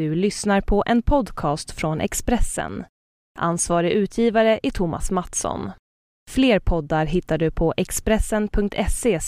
[0.00, 2.84] Du lyssnar på en podcast från Expressen.
[3.38, 5.70] Ansvarig utgivare är Thomas Mattsson.
[6.30, 9.20] Fler poddar hittar du på expressen.se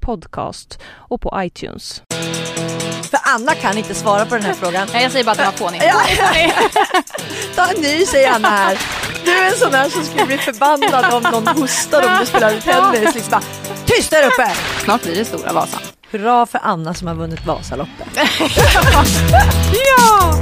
[0.00, 2.02] podcast och på iTunes.
[3.10, 4.88] För Anna kan inte svara på den här frågan.
[4.92, 5.80] Nej, jag säger bara att den var fånig.
[5.84, 6.02] Ja,
[7.54, 8.78] Ta en ny säger Anna här.
[9.24, 12.60] Du är en sån här som skulle bli förbannad om någon hostar om du spelade
[12.60, 13.14] tennis.
[13.14, 13.42] Liksom bara,
[13.86, 14.54] Tyst där uppe!
[14.84, 15.82] Snart blir det Stora Vasan.
[16.12, 18.08] Hurra för Anna som har vunnit Vasaloppet.
[19.72, 20.38] Ja!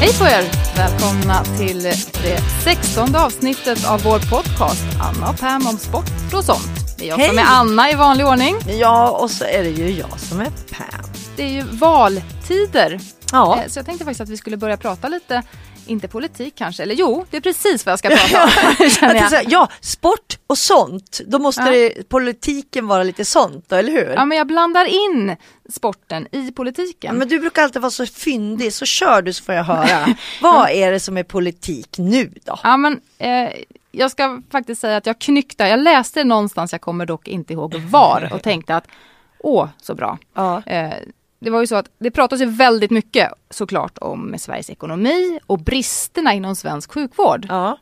[0.00, 0.44] Hej på er!
[0.76, 6.98] Välkomna till det sextonde avsnittet av vår podcast Anna och Pam om sport och sånt.
[6.98, 7.44] Det är jag som Hej!
[7.46, 8.56] är Anna i vanlig ordning.
[8.80, 11.10] Ja, och så är det ju jag som är Pam.
[11.36, 13.00] Det är ju valtider.
[13.32, 13.58] Ja.
[13.62, 15.42] Eh, Så jag tänkte faktiskt att vi skulle börja prata lite,
[15.88, 18.50] inte politik kanske, eller jo, det är precis vad jag ska prata om.
[19.30, 21.20] Jag ja, sport och sånt.
[21.26, 21.70] Då måste Ja.
[21.70, 24.12] det, politiken vara lite sånt, då, eller hur?
[24.16, 25.36] Ja, men jag blandar in
[25.72, 27.08] sporten i politiken.
[27.14, 30.06] Ja, men du brukar alltid vara så fyndig, så kör du så får jag höra.
[30.42, 32.58] Vad är det som är politik nu då?
[32.62, 33.48] Ja, men, eh,
[33.92, 37.52] jag ska faktiskt säga att jag knyckte, jag läste det någonstans, jag kommer dock inte
[37.52, 38.86] ihåg var och tänkte att
[39.38, 40.18] åh, så bra.
[40.34, 40.62] Ja.
[40.66, 40.92] Eh,
[41.38, 45.58] det var ju så att det pratas ju väldigt mycket såklart om Sveriges ekonomi och
[45.58, 47.46] bristerna inom svensk sjukvård.
[47.48, 47.78] Ja.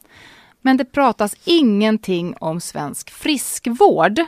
[0.61, 4.21] Men det pratas ingenting om svensk friskvård.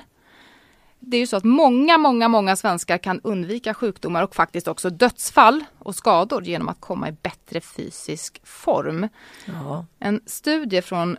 [1.00, 4.90] Det är ju så att många, många, många svenskar kan undvika sjukdomar och faktiskt också
[4.90, 9.08] dödsfall och skador genom att komma i bättre fysisk form.
[9.44, 9.86] Ja.
[9.98, 11.16] En studie från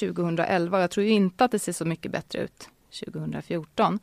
[0.00, 2.68] 2011, jag tror inte att det ser så mycket bättre ut
[3.04, 3.98] 2014,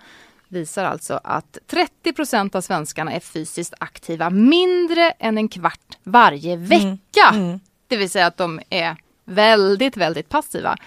[0.49, 6.55] visar alltså att 30 procent av svenskarna är fysiskt aktiva mindre än en kvart varje
[6.55, 7.29] vecka.
[7.33, 7.59] Mm.
[7.87, 10.77] Det vill säga att de är väldigt, väldigt passiva.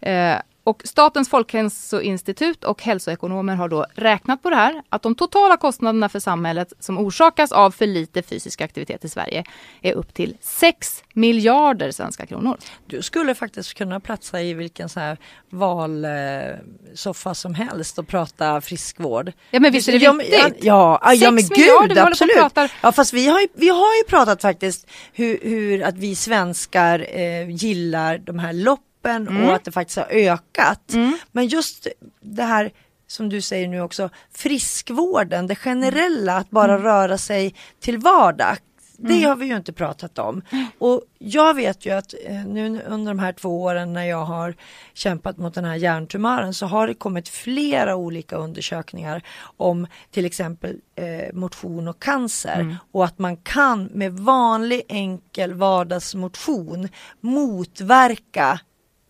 [0.00, 5.56] Eh, och Statens folkhälsoinstitut och hälsoekonomer har då räknat på det här, att de totala
[5.56, 9.44] kostnaderna för samhället som orsakas av för lite fysisk aktivitet i Sverige
[9.82, 12.56] är upp till 6 miljarder svenska kronor.
[12.86, 15.18] Du skulle faktiskt kunna platsa i vilken så här
[15.50, 19.32] valsoffa som helst och prata friskvård.
[19.50, 20.64] Ja men visst är det Ja, viktigt?
[20.64, 22.36] Ja, ja, ja men gud absolut.
[22.82, 27.06] Ja fast vi har ju, vi har ju pratat faktiskt hur, hur att vi svenskar
[27.10, 29.44] eh, gillar de här loppen Mm.
[29.48, 30.94] och att det faktiskt har ökat.
[31.32, 31.86] Men just
[32.20, 32.72] det här
[33.06, 38.56] som du säger nu också, friskvården, det generella att bara röra sig till vardag.
[38.98, 40.42] Det har vi ju inte pratat om.
[40.78, 44.54] Och jag vet ju att eh, nu under de här två åren när jag har
[44.94, 49.22] kämpat mot den här hjärntumören så har det kommit flera olika undersökningar
[49.56, 56.88] om till exempel eh, motion och cancer och att man kan med vanlig enkel vardagsmotion
[57.20, 58.60] motverka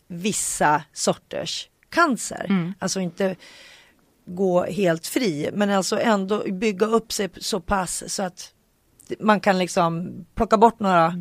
[0.09, 2.75] vissa sorters cancer.
[2.79, 3.37] Alltså inte
[4.27, 8.53] gå helt fri men alltså ändå bygga upp sig så pass så att
[9.21, 11.15] man kan liksom plocka bort några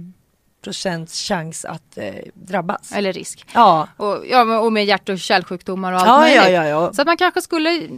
[0.64, 2.92] procents chans att eh, drabbas.
[2.92, 3.46] Eller risk.
[3.54, 3.88] Ja.
[3.98, 6.38] Och, ja, och med hjärt och kärlsjukdomar och allt Ja, möjligt.
[6.38, 6.94] ja, ja, ja.
[6.94, 7.90] Så att man kanske skulle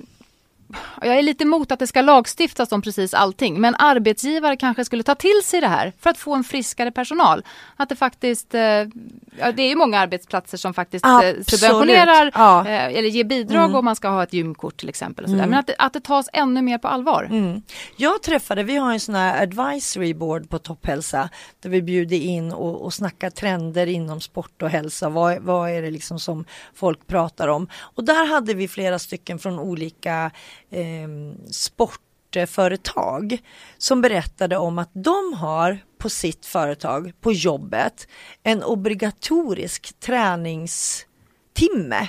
[1.02, 5.04] jag är lite emot att det ska lagstiftas om precis allting, men arbetsgivare kanske skulle
[5.04, 7.44] ta till sig det här för att få en friskare personal.
[7.76, 11.50] Att det faktiskt, eh, ja, det är ju många arbetsplatser som faktiskt eh, Absolut.
[11.50, 12.68] subventionerar Ja.
[12.68, 15.26] eh, eller ger bidrag om man ska ha ett gymkort till exempel.
[15.26, 15.48] Och sådär.
[15.48, 17.24] Men att det, att det tas ännu mer på allvar.
[17.32, 17.62] Mm.
[17.98, 21.30] Jag träffade, vi har en sån här advisory board på Topphälsa
[21.60, 25.10] där vi bjuder in och, och snackar trender inom sport och hälsa.
[25.10, 27.68] Vad, vad är det liksom som folk pratar om?
[27.78, 30.32] Och där hade vi flera stycken från olika
[30.72, 31.08] eh,
[31.52, 33.38] sportföretag
[33.78, 38.08] som berättade om att de har på sitt företag, på jobbet,
[38.44, 42.08] en obligatorisk träningstimme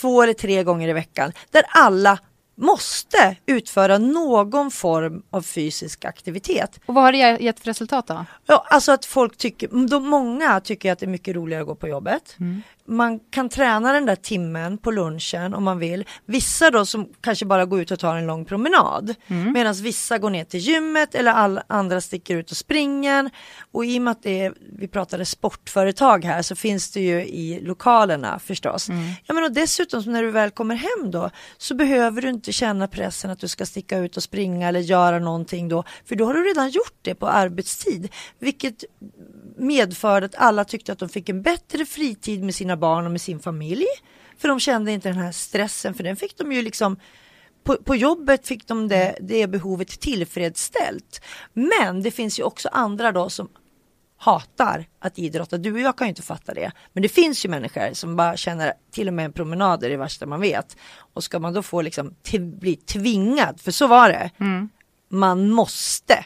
[0.00, 2.18] två eller tre gånger i veckan där alla
[2.56, 6.80] måste utföra någon form av fysisk aktivitet.
[6.86, 8.24] Och vad har det ge- gett för resultat då?
[8.46, 11.74] Ja, alltså att folk tycker, de, många tycker att det är mycket roligare att gå
[11.74, 12.36] på jobbet.
[12.88, 16.04] Man kan träna den där timmen på lunchen om man vill.
[16.26, 19.14] Vissa då som kanske bara går ut och tar en lång promenad.
[19.54, 23.30] Medan vissa går ner till gymmet eller alla andra sticker ut och springer.
[23.72, 27.24] Och i och med att det är, vi pratade sportföretag här så finns det ju
[27.24, 28.88] i lokalerna förstås.
[29.26, 32.88] Ja, men och dessutom när du väl kommer hem då så behöver du inte känna
[32.88, 35.84] pressen att du ska sticka ut och springa eller göra någonting då.
[36.04, 38.08] För då har du redan gjort det på arbetstid.
[38.38, 38.84] Vilket
[39.56, 43.20] medförde att alla tyckte att de fick en bättre fritid med sina barn och med
[43.20, 43.86] sin familj.
[44.38, 46.96] För de kände inte den här stressen, för den fick de ju liksom
[47.64, 51.20] på, på jobbet fick de det, det behovet tillfredsställt.
[51.52, 53.48] Men det finns ju också andra då som
[54.16, 55.58] hatar att idrotta.
[55.58, 56.72] Du och jag kan ju inte fatta det.
[56.92, 59.96] Men det finns ju människor som bara känner till och med en promenad är det
[59.96, 60.76] värsta man vet.
[60.96, 62.14] Och ska man då få liksom
[62.60, 64.30] bli tvingad, för så var det.
[64.40, 64.68] Mm.
[65.08, 66.24] Man måste.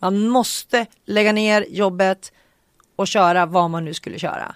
[0.00, 2.32] Man måste lägga ner jobbet
[2.96, 4.54] och köra vad man nu skulle köra.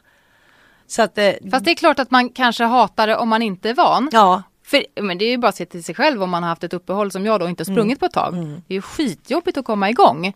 [0.86, 3.70] Så att, eh, Fast det är klart att man kanske hatar det om man inte
[3.70, 4.08] är van.
[4.12, 4.42] Ja.
[4.64, 6.64] För, men det är ju bara att se till sig själv om man har haft
[6.64, 7.98] ett uppehåll som jag då inte sprungit mm.
[7.98, 8.34] på ett tag.
[8.34, 8.62] Mm.
[8.66, 10.32] Det är ju skitjobbigt att komma igång.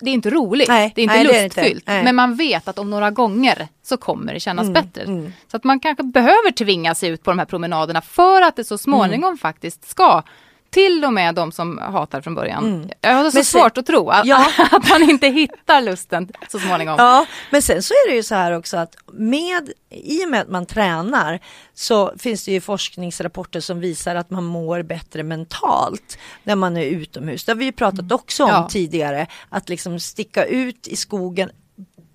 [0.00, 1.86] Det är inte roligt, nej, det är inte nej, lustfyllt.
[1.86, 2.02] Det är inte.
[2.02, 5.02] Men man vet att om några gånger så kommer det kännas mm, bättre.
[5.02, 5.32] Mm.
[5.50, 8.64] Så att man kanske behöver tvinga sig ut på de här promenaderna för att det
[8.64, 9.38] så småningom mm.
[9.38, 10.22] faktiskt ska
[10.70, 12.64] till och med de som hatar från början.
[12.64, 12.90] Mm.
[13.00, 14.46] Jag har så men svårt sen, att tro att, ja.
[14.70, 16.94] att man inte hittar lusten så småningom.
[16.98, 20.40] Ja, men sen så är det ju så här också att med, i och med
[20.40, 21.40] att man tränar
[21.74, 26.84] så finns det ju forskningsrapporter som visar att man mår bättre mentalt när man är
[26.84, 27.44] utomhus.
[27.44, 28.14] Det har vi ju pratat mm.
[28.14, 28.68] också om ja.
[28.70, 31.50] tidigare, att liksom sticka ut i skogen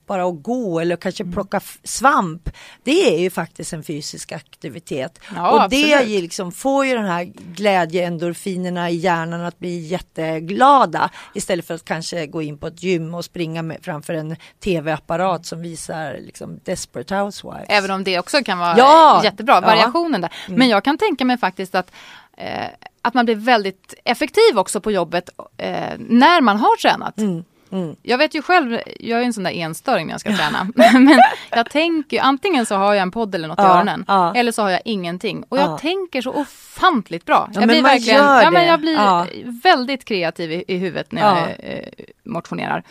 [0.08, 1.34] bara att gå eller kanske mm.
[1.34, 2.50] plocka svamp.
[2.84, 5.20] Det är ju faktiskt en fysisk aktivitet.
[5.36, 6.22] Ja, och det absolut.
[6.22, 7.24] liksom får ju den här
[7.56, 13.14] glädjeendorfinerna i hjärnan att bli jätteglada istället för att kanske gå in på ett gym
[13.14, 17.66] och springa med, framför en tv-apparat som visar liksom Desperate Housewives.
[17.70, 20.28] Även om det också kan vara ja, jättebra, variationen ja.
[20.28, 20.38] där.
[20.48, 20.60] Mm.
[20.60, 21.92] Men jag kan tänka mig faktiskt att
[22.38, 22.68] eh,
[23.02, 27.18] att man blir väldigt effektiv också på jobbet eh, när man har tränat.
[27.18, 27.44] Mm.
[27.74, 27.96] Mm.
[28.02, 30.68] Jag vet ju själv, jag är en sån där enstöring när jag ska träna.
[30.76, 34.06] Men jag tänker antingen så har jag en podd eller något ja, i öronen.
[34.08, 34.36] Ja.
[34.36, 35.44] Eller så har jag ingenting.
[35.50, 35.78] Och jag ja.
[35.78, 37.50] tänker så ofantligt bra.
[37.54, 41.88] jag blir verkligen, ja, men jag blir väldigt kreativ i, i huvudet när jag eh,
[42.24, 42.84] motionerar.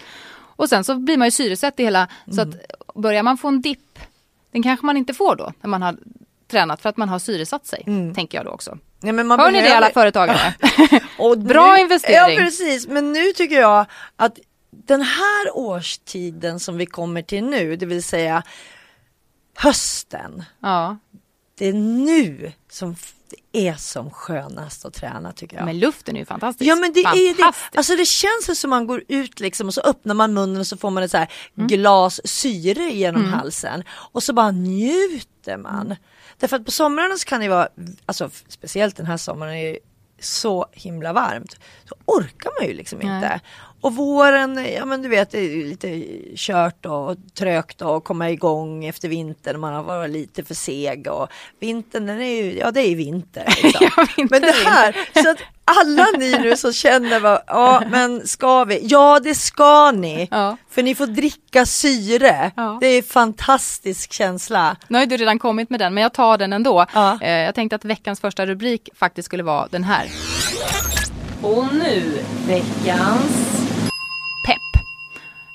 [0.57, 2.37] Och sen så blir man ju syresatt i hela, mm.
[2.37, 2.49] så att
[2.95, 3.99] börjar man få en dipp,
[4.53, 5.97] den kanske man inte får då när man har
[6.51, 7.83] tränat för att man har syresatt sig.
[7.87, 8.15] Mm.
[8.15, 8.79] Tänker jag då också.
[9.01, 9.69] Ja, men man Hör behöver...
[9.69, 10.55] ni det alla företagare?
[11.19, 12.37] och Bra nu, investering.
[12.37, 13.87] Ja precis, men nu tycker jag
[14.17, 14.39] att
[14.73, 18.43] den här årstiden som vi kommer till nu, det vill säga
[19.55, 20.45] hösten.
[20.61, 20.99] Ja.
[21.59, 22.97] Det är nu som
[23.53, 25.65] är som skönast att träna tycker jag.
[25.65, 26.71] Men luften är ju fantastisk.
[26.71, 27.53] Ja men det är det.
[27.79, 30.77] Alltså det känns som man går ut liksom och så öppnar man munnen och så
[30.77, 31.69] får man ett så här mm.
[31.69, 33.33] glas syre genom mm.
[33.33, 35.87] halsen och så bara njuter man.
[35.87, 35.97] Mm.
[36.39, 37.69] Därför att på somrarna så kan det vara,
[38.07, 39.79] alltså speciellt den här sommaren är
[40.21, 41.57] så himla varmt.
[41.85, 43.15] Så orkar man ju liksom Nej.
[43.17, 43.41] inte.
[43.83, 46.05] Och våren, ja men du vet det är lite
[46.37, 49.61] kört och trögt att komma igång efter vintern.
[49.61, 51.29] Man har varit lite för seg och
[51.61, 53.45] vintern den är ju, ja det är vinter.
[53.63, 53.91] Liksom.
[53.97, 58.27] ja, vinter, men det här, så att alla ni nu som känner, vad, ja men
[58.27, 58.81] ska vi?
[58.83, 60.29] Ja det ska ni.
[60.31, 60.57] Ja.
[60.71, 62.53] För ni får dricka syre.
[62.57, 62.79] Ja.
[62.81, 64.77] Det är en fantastisk känsla.
[64.89, 66.87] Nu har du redan kommit med den men jag tar den ändå.
[66.95, 67.19] Ja.
[67.21, 70.07] Eh, jag tänkte att veckans första rubrik faktiskt skulle vara den här.
[71.43, 73.72] Och nu veckans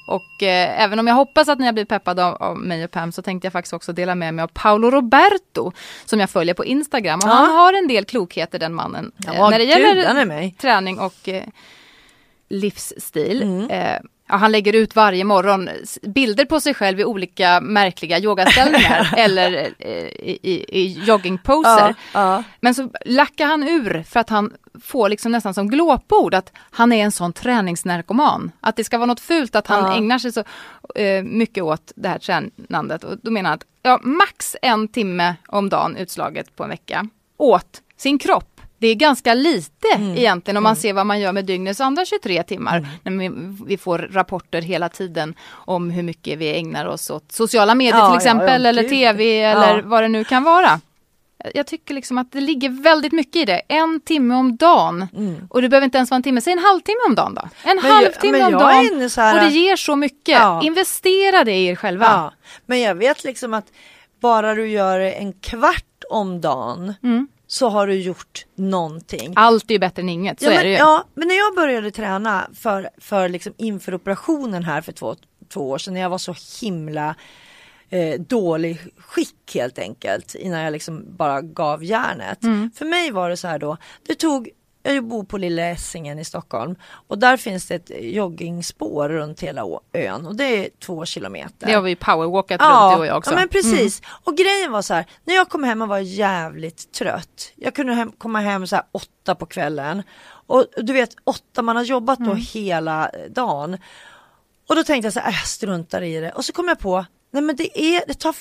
[0.07, 2.91] och eh, även om jag hoppas att ni har blivit peppade av, av, mig och
[2.91, 5.71] Pam så tänkte jag faktiskt också dela med mig av Paolo Roberto
[6.05, 7.19] som jag följer på Instagram.
[7.23, 7.33] Och ja.
[7.33, 11.43] Han har en del klokheter den mannen ja, eh, när det gäller träning och eh,
[12.49, 13.41] livsstil.
[13.41, 14.01] Mm.
[14.29, 15.69] Ja, han lägger ut varje morgon
[16.01, 21.95] bilder på sig själv i olika märkliga yogaställningar eller eh, i, i, i joggingposer.
[22.13, 22.43] Ja.
[22.59, 24.53] Men så lackar han ur för att han
[24.83, 28.51] får liksom nästan som glåpord att han är en sån träningsnarkoman.
[28.61, 30.43] Att det ska vara något fult att han ägnar sig så
[30.95, 33.03] eh, mycket åt det här tränandet.
[33.03, 37.07] Och då menar han att ja, max en timme om dagen utslaget på en vecka
[37.37, 40.17] åt sin kropp det är ganska lite mm.
[40.17, 40.81] egentligen om man mm.
[40.81, 42.77] ser vad man gör med dygnets andra 23 timmar.
[43.03, 43.17] Mm.
[43.17, 47.97] När vi, får rapporter hela tiden om hur mycket vi ägnar oss åt sociala medier
[47.97, 50.79] ja, till exempel ja, eller tv eller vad det nu kan vara.
[51.53, 53.61] Jag tycker liksom att det ligger väldigt mycket i det.
[53.67, 55.07] En timme om dagen.
[55.15, 55.47] Mm.
[55.49, 57.41] Och det behöver inte ens vara en timme, säg en halvtimme om dagen då.
[57.63, 59.09] En men halvtimme jag, om dagen.
[59.17, 59.35] Här...
[59.35, 60.39] Och det ger så mycket.
[60.39, 60.61] Ja.
[60.63, 62.05] Investera det i er själva.
[62.05, 62.33] Ja.
[62.65, 63.65] Men jag vet liksom att
[64.21, 69.33] bara du gör en kvart om dagen mm så har du gjort någonting.
[69.35, 70.75] Allt är ju bättre än inget, så ja, men, är det ju.
[70.75, 75.15] Ja, men när jag började träna för, för liksom inför operationen här för två,
[75.49, 77.15] två år sedan när jag var så himla
[77.89, 82.43] eh, dålig skick helt enkelt innan jag liksom bara gav järnet.
[82.43, 82.71] Mm.
[82.75, 83.77] För mig var det så här då,
[84.07, 84.49] det tog
[84.93, 86.75] jag bor på Lilla Essingen i Stockholm
[87.07, 89.63] och där finns det ett joggingspår runt hela
[89.93, 91.67] ön och det är två kilometer.
[91.67, 93.31] Det har vi powerwalkat ja, runt du och jag också.
[93.31, 94.01] Ja men precis.
[94.01, 94.11] Mm.
[94.23, 97.51] Och grejen var så här, när jag kom hem och var jävligt trött.
[97.55, 100.03] Jag kunde hem, komma hem så här åtta på kvällen
[100.47, 102.43] och du vet åtta, man har jobbat då mm.
[102.53, 103.77] hela dagen.
[104.69, 106.79] Och då tänkte jag så här, äh, jag struntar i det och så kom jag
[106.79, 108.35] på, nej men det är, det tar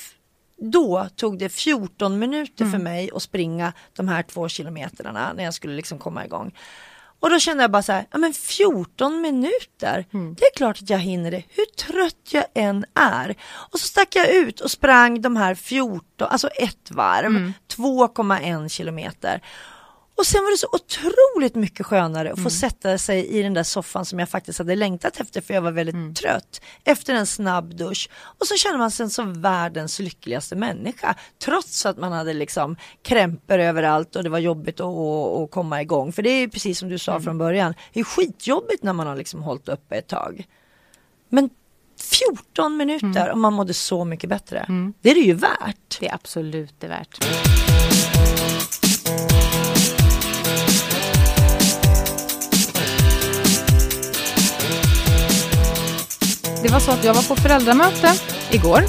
[0.57, 2.71] då tog det 14 minuter mm.
[2.71, 6.55] för mig att springa de här två kilometrarna när jag skulle liksom komma igång.
[7.19, 10.35] Och då kände jag bara så här, ja men 14 minuter, Mm.
[10.35, 13.35] det är klart att jag hinner det, hur trött jag än är.
[13.71, 17.53] Och så stack jag ut och sprang de här 14, alltså ett varv, Mm.
[17.67, 19.41] 2,1 kilometer.
[20.17, 23.63] Och sen var det så otroligt mycket skönare att få sätta sig i den där
[23.63, 26.61] soffan som jag faktiskt hade längtat efter för jag var väldigt trött.
[26.83, 28.09] Efter en snabb dusch.
[28.39, 31.15] Och så känner man sig som världens lyckligaste människa.
[31.45, 36.11] Trots att man hade liksom krämpor överallt och det var jobbigt att, komma igång.
[36.11, 37.73] För det är precis som du sa från början.
[37.93, 40.47] Det är skitjobbigt när man har liksom hållit uppe ett tag.
[41.29, 41.49] Men
[41.99, 44.65] 14 minuter och man mådde så mycket bättre.
[45.01, 45.99] Det är det ju värt.
[45.99, 47.25] Det är absolut det värt.
[56.63, 58.13] Det var så att jag var på föräldramöte
[58.51, 58.83] igår.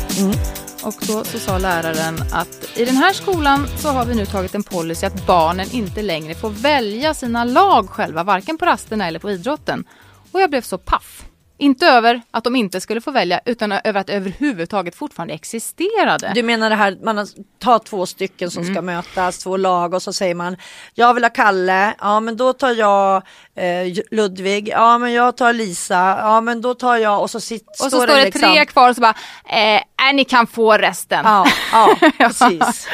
[0.83, 4.55] Och då så sa läraren att i den här skolan så har vi nu tagit
[4.55, 9.19] en policy att barnen inte längre får välja sina lag själva, varken på rasterna eller
[9.19, 9.85] på idrotten.
[10.33, 11.28] Och jag blev så paff.
[11.61, 16.33] Inte över att de inte skulle få välja, utan över att överhuvudtaget fortfarande existerade.
[16.35, 17.27] Du menar det här, man
[17.59, 20.57] tar två stycken som ska mötas, två lag och så säger man
[20.95, 23.23] Jag vill ha Kalle, ja men då tar jag
[23.55, 27.69] eh, Ludvig, ja men jag tar Lisa, ja men då tar jag och så, sit,
[27.69, 29.15] och så står det liksom, tre kvar och så bara,
[29.47, 31.25] eh, ni kan få resten.
[31.25, 32.89] Ja, ja precis.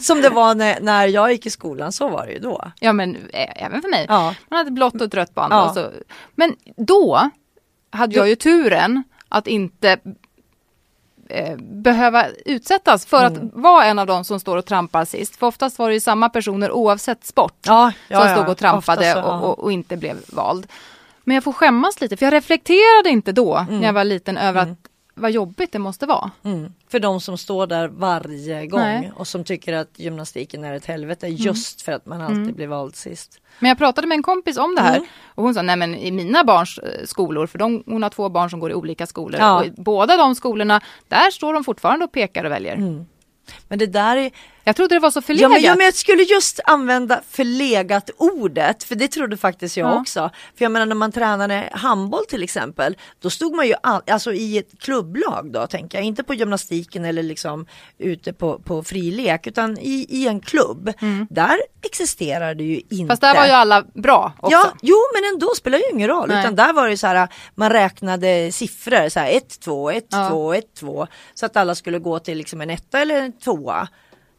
[0.00, 2.72] Som det var när, när jag gick i skolan, så var det ju då.
[2.80, 4.06] Ja men eh, även för mig.
[4.08, 4.34] Ja.
[4.48, 5.52] Man hade blått och ett rött band.
[5.52, 5.68] Ja.
[5.68, 5.90] Och så.
[6.34, 7.30] Men då
[7.94, 9.98] hade jag ju turen att inte
[11.28, 13.32] eh, behöva utsättas för Mm.
[13.46, 15.36] att vara en av dem som står och trampar sist.
[15.36, 19.12] För oftast var det ju samma personer oavsett sport Ja, ja, som stod och trampade
[19.12, 20.66] så, och, och, och inte blev vald.
[21.24, 24.60] Men jag får skämmas lite för jag reflekterade inte då när jag var liten över
[24.62, 24.83] att
[25.14, 26.30] vad jobbigt det måste vara.
[26.42, 26.72] Mm.
[26.88, 29.12] För de som står där varje gång Nej.
[29.16, 32.96] och som tycker att gymnastiken är ett helvete just för att man alltid blir vald
[32.96, 33.40] sist.
[33.58, 35.08] Men jag pratade med en kompis om det här Mm.
[35.34, 38.28] och hon sa, nej men i mina barns eh, skolor, för de, hon har två
[38.28, 39.58] barn som går i olika skolor, Ja.
[39.58, 42.74] och i båda de skolorna, där står de fortfarande och pekar och väljer.
[42.76, 43.06] Mm.
[43.68, 44.30] Men det där är,
[44.64, 45.50] Jag trodde det var så Ja förlegat.
[45.50, 50.00] men, ja men jag skulle just använda förlegat ordet, för det trodde faktiskt jag Ja.
[50.00, 50.30] också.
[50.58, 54.32] För jag menar när man tränade handboll till exempel, då stod man ju all, alltså
[54.32, 57.66] i ett klubblag då tänker jag, inte på gymnastiken eller liksom
[57.98, 60.92] ute på, på frilek, utan i, i en klubb.
[61.30, 62.94] Där existerar det ju inte.
[62.94, 63.08] Mm.
[63.08, 64.52] Fast där var ju alla bra också.
[64.56, 66.28] Ja, jo men ändå spelar ju ingen roll.
[66.28, 66.40] Nej.
[66.40, 70.28] Utan där var det så här, man räknade siffror, så här 1, 2, 1, Ja.
[70.28, 71.06] 2, 1, 2.
[71.34, 73.88] Så att alla skulle gå till liksom en etta eller en tvåa.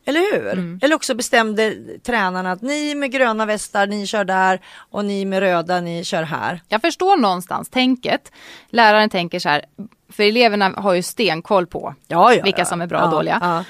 [0.05, 0.51] Eller hur?
[0.53, 0.79] Mm.
[0.83, 5.39] Eller också bestämde tränarna att ni med gröna västar, ni kör där och ni med
[5.39, 6.61] röda, ni kör här.
[6.67, 8.31] Jag förstår någonstans tänket.
[8.69, 9.65] Läraren tänker så här,
[10.11, 12.65] för eleverna har ju stenkoll på Ja, ja, vilka ja.
[12.65, 13.37] som är bra och ja, dåliga.
[13.41, 13.63] Ja.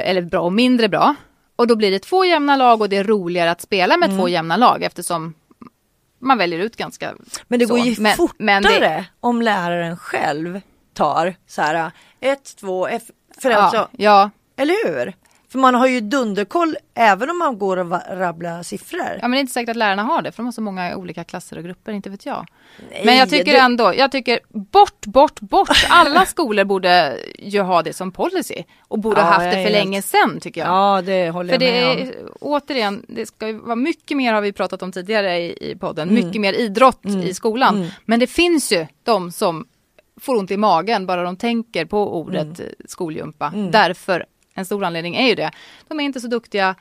[0.00, 1.14] Eller bra och mindre bra.
[1.56, 4.18] Och då blir det två jämna lag och det är roligare att spela med Mm.
[4.20, 5.34] två jämna lag eftersom
[6.18, 7.14] man väljer ut ganska
[7.48, 7.74] Men det så.
[7.74, 10.60] går ju Men- fortare men det- om läraren själv
[10.94, 13.02] tar så här 1, 2, F.
[13.42, 15.14] För Ja, alltså, ja, eller hur?
[15.56, 19.00] För man har ju dunderkoll även om man går och rabblar siffror.
[19.12, 20.96] Ja men det är inte säkert att lärarna har det för de har så många
[20.96, 22.46] olika klasser och grupper, inte vet jag.
[22.90, 25.86] Nej, men jag tycker det- ändå, jag tycker bort, bort, bort.
[25.90, 28.62] Alla skolor borde ju ha det som policy.
[28.88, 30.68] Och borde ha Ja, haft jag det för länge sedan tycker jag.
[30.70, 32.08] Ja, det håller För jag det med om.
[32.08, 35.76] är, återigen, det ska ju vara mycket mer har vi pratat om tidigare i, i
[35.76, 36.24] podden, Mm.
[36.26, 37.90] mycket mer idrott i skolan.
[38.04, 39.66] Men det finns ju de som
[40.20, 42.72] får ont i magen bara de tänker på ordet Mm.
[42.88, 43.52] skolgympa.
[43.72, 44.24] Därför,
[44.56, 45.50] en stor anledning är ju det.
[45.88, 46.74] De är inte så duktiga,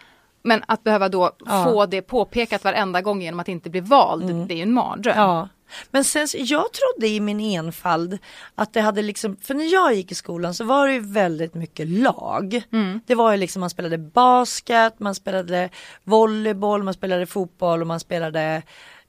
[0.44, 1.64] men att behöva då Ja.
[1.64, 5.18] få det påpekat varenda gång genom att inte bli vald, det är ju en mardröm.
[5.18, 5.50] Ja.
[5.92, 8.18] Men sen, jag trodde i min enfald
[8.56, 11.54] att det hade liksom, för när jag gick i skolan så var det ju väldigt
[11.54, 12.62] mycket lag.
[12.72, 13.02] Mm.
[13.06, 15.70] Det var ju liksom, man spelade basket, man spelade
[16.04, 18.62] volleyboll, man spelade fotboll och man spelade,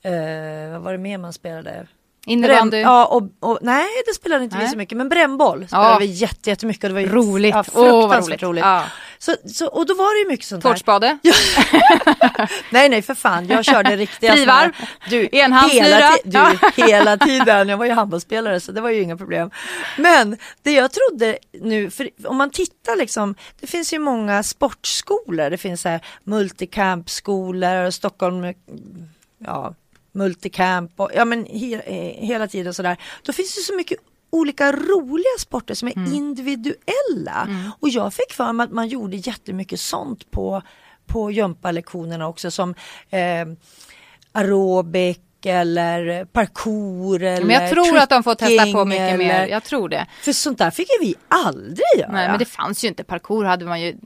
[0.03, 1.87] eh, vad var det mer man spelade?
[2.26, 2.76] Innebandy.
[2.76, 4.73] Ja, och, och, nej det spelade inte vi Nej.
[4.73, 5.99] så mycket, men brännboll spelade Ja.
[5.99, 7.54] vi jätte, jättemycket och det var ju Roligt.
[7.54, 8.42] Ja, fruktansvärt roligt.
[8.42, 8.64] roligt.
[8.64, 8.85] Ja.
[9.18, 10.71] Så, så, och då var det ju mycket sånt här.
[10.71, 11.18] Tårtspade.
[12.71, 14.73] Nej nej för fan, jag körde riktiga Frivarv.
[15.11, 19.50] Du, hela, du, hela tiden, jag var ju handbollsspelare så det var ju inga problem.
[19.99, 25.50] Men det jag trodde nu, för om man tittar liksom, det finns ju många sportskolor,
[25.50, 28.54] det finns så här multicampskolor, Stockholm,
[29.38, 29.75] ja,
[30.17, 32.97] multicamp och ja men he, eh, hela tiden sådär.
[33.23, 33.99] Då finns det så mycket
[34.31, 37.49] olika roliga sporter som är individuella.
[37.81, 40.63] Och jag fick för mig att man gjorde jättemycket sånt på,
[41.07, 42.75] på gympalektionerna också som
[43.11, 43.47] eh,
[44.33, 49.35] aerobic eller parkour eller Men jag tror att de får testa på mycket mer.
[49.35, 50.07] eller- Jag tror det.
[50.23, 52.12] För sånt där fick ju vi aldrig göra.
[52.12, 53.05] Nej, men det fanns ju inte.
[53.05, 53.97] Parkour hade man ju.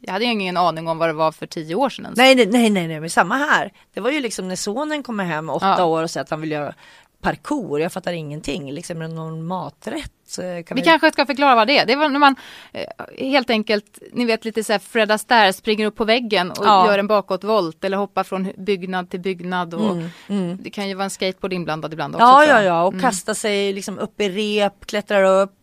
[0.00, 2.04] Jag hade ju ingen aning om vad det var för tio år sedan.
[2.04, 2.16] ens.
[2.18, 3.72] nej, nej, nej, nej, nej, men samma här.
[3.94, 5.84] Det var ju liksom när sonen kommer hem åtta Ja.
[5.84, 6.74] år och säger att han vill göra
[7.20, 7.80] parkour.
[7.80, 8.72] Jag fattar ingenting.
[8.72, 10.12] Liksom någon maträtt.
[10.28, 11.86] så Kan Vi kanske ska förklara vad det är.
[11.86, 12.36] Det var när man
[12.72, 12.84] eh,
[13.30, 16.86] helt enkelt, ni vet lite så här Fred Astaire springer upp på väggen och Ja.
[16.86, 19.74] gör en bakåtvolt eller hoppar från byggnad till byggnad.
[19.74, 19.96] Och
[20.28, 22.24] Mm, Det kan ju vara en skateboard inblandad ibland också.
[22.26, 23.02] Ja, ja, ja, och Mm.
[23.02, 25.56] kasta sig liksom upp i rep, klättrar upp,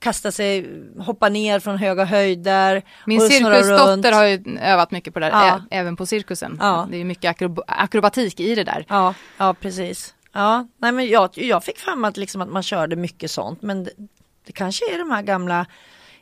[0.00, 0.66] kasta sig,
[1.00, 2.82] hoppa ner från höga höjder.
[3.06, 5.62] Min cirkusdotter har ju övat mycket på det där, Ja.
[5.70, 6.56] även på cirkusen.
[6.60, 6.88] Ja.
[6.90, 8.84] Det är mycket akrob- akrobatik i det där.
[8.88, 10.14] Ja, ja precis.
[10.32, 13.84] Ja, nej men jag, jag fick fram att, liksom att man körde mycket sånt men
[13.84, 13.90] det,
[14.46, 15.66] det kanske är de här gamla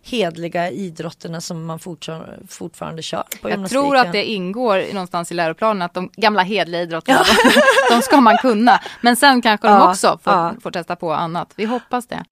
[0.02, 5.34] hedliga idrotterna som man fortfar, fortfarande kör på Jag tror att det ingår någonstans i
[5.34, 7.60] läroplanen att de gamla hedliga idrotterna, de,
[7.94, 8.80] de ska man kunna.
[9.00, 10.54] Men sen kanske de Ja, också får, ja.
[10.62, 11.52] får testa på annat.
[11.56, 12.24] Vi hoppas det.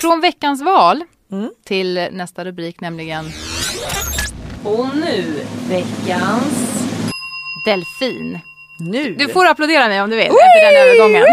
[0.00, 1.50] Från veckans val Mm.
[1.64, 3.24] till nästa rubrik nämligen
[4.64, 6.84] Och nu veckans...
[7.64, 8.38] delfin.
[8.82, 9.14] Nu!
[9.14, 11.24] Du får applådera mig om du vill efter den övergången.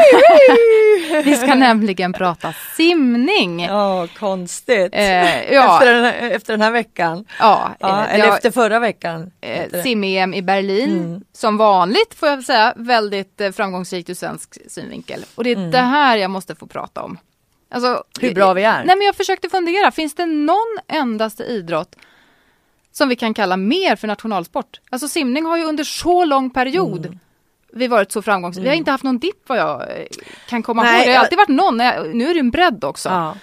[1.26, 3.64] Vi ska nämligen prata simning.
[3.66, 4.90] Ja, konstigt.
[4.94, 7.26] Eh, ja, Efter, den här, efter den här veckan.
[7.40, 9.32] ja, Ja, eh, eller jag- efter förra veckan.
[9.42, 10.90] eh, sim-EM i Berlin.
[11.00, 11.22] Mm.
[11.34, 15.26] Som vanligt får jag säga, väldigt eh, framgångsrikt ur svensk synvinkel.
[15.36, 17.18] Och det är det här jag måste få prata om.
[17.70, 18.04] Alltså, Mm.
[18.22, 18.84] Hur bra vi är.
[18.86, 21.96] Nej men jag försökte fundera, finns det någon endaste idrott
[22.92, 24.80] som vi kan kalla mer för nationalsport?
[24.90, 27.20] Alltså simning har ju under så lång period Mm.
[27.74, 28.64] vi varit så framgångsrika.
[28.64, 30.06] Vi har inte haft någon dipp vad jag eh,
[30.50, 31.02] kan komma Nej, ihåg.
[31.06, 31.78] Det har jag- alltid varit någon,
[32.18, 33.10] nu är det en bredd också.
[33.10, 33.36] Ja.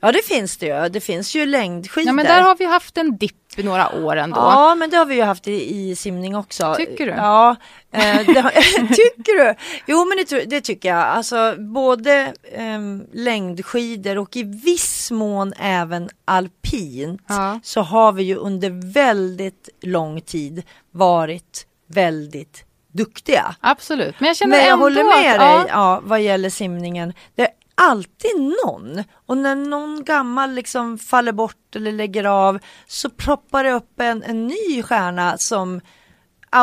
[0.00, 0.88] ja, det finns det ju.
[0.88, 2.06] Det finns ju längdskidor.
[2.06, 4.36] Ja men där har vi haft en dipp i några år ändå.
[4.36, 6.74] Ja, men det har vi ju haft i, i simning också.
[6.74, 7.12] Tycker du?
[7.12, 7.56] Ja,
[7.92, 8.52] eh, det
[8.94, 9.54] tycker du?
[9.86, 10.98] Jo, men det, det tycker jag.
[10.98, 17.60] Alltså både ehm, längdskidor och i viss mån även alpint Ja.
[17.62, 23.54] så har vi ju under väldigt lång tid varit väldigt duktiga.
[23.60, 26.50] Absolut, men jag känner Men jag ändå håller med att, dig ja, ja, vad gäller
[26.50, 27.12] simningen.
[27.34, 28.30] Det alltid
[28.64, 34.00] någon och när någon gammal liksom faller bort eller lägger av så proppar det upp
[34.00, 35.80] en, en ny stjärna som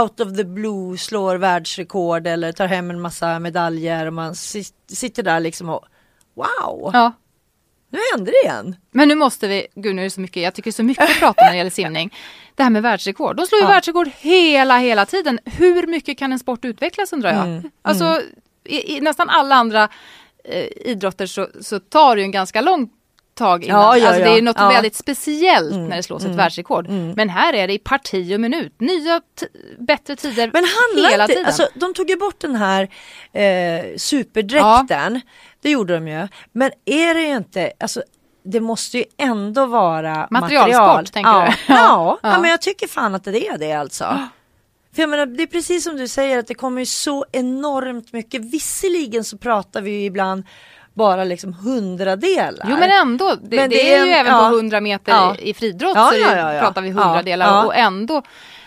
[0.02, 4.74] out of the blue slår världsrekord eller tar hem en massa medaljer och man sit,
[4.88, 5.86] sitter där liksom och
[6.36, 7.13] wow, ja.
[7.89, 8.76] nu händer det igen.
[8.91, 11.19] Men nu måste vi, gud nu är det så mycket, jag tycker så mycket att
[11.19, 12.15] prata när det gäller simning.
[12.56, 13.69] Det här med världsrekord, de slår ju Ja.
[13.71, 15.39] världsrekord hela, hela tiden.
[15.45, 17.43] Hur mycket kan en sport utvecklas undrar jag?
[17.47, 18.21] Mm, Alltså
[18.63, 19.89] i, i nästan alla andra
[20.43, 22.89] eh, idrotter så, så tar det ju en ganska lång
[23.34, 23.82] tag innan.
[23.82, 24.69] Ja, ja, alltså det är något Ja.
[24.69, 26.88] väldigt speciellt Mm, när det slås mm, ett världsrekord.
[26.88, 27.13] mm.
[27.15, 29.21] Men här är det i parti och minut, nya
[29.80, 31.45] bättre tider Men handlar hela inte, tiden.
[31.45, 32.89] alltså de tog ju bort den här
[33.34, 35.21] eh, superdräkten,
[35.62, 36.27] det gjorde de ju.
[36.51, 38.04] Men är det ju inte, alltså
[38.43, 41.06] det måste ju ändå vara Materialsport, material.
[41.08, 41.45] tänker ja.
[41.67, 41.73] du?
[41.73, 42.30] Ja, ja.
[42.32, 42.39] Ja.
[42.41, 44.27] men jag tycker fan att det är det alltså.
[44.95, 48.13] För jag menar, det är precis som du säger att det kommer ju så enormt
[48.13, 48.41] mycket.
[48.45, 50.43] Visserligen så pratar vi ju ibland
[50.93, 52.67] bara liksom hundradelar.
[52.69, 54.49] Jo men ändå, det, Men det, det är ju en- även ja.
[54.49, 55.36] på 100 meter Ja.
[55.39, 58.15] i, friidrott Ja, så ja, pratar vi hundradelar och ändå,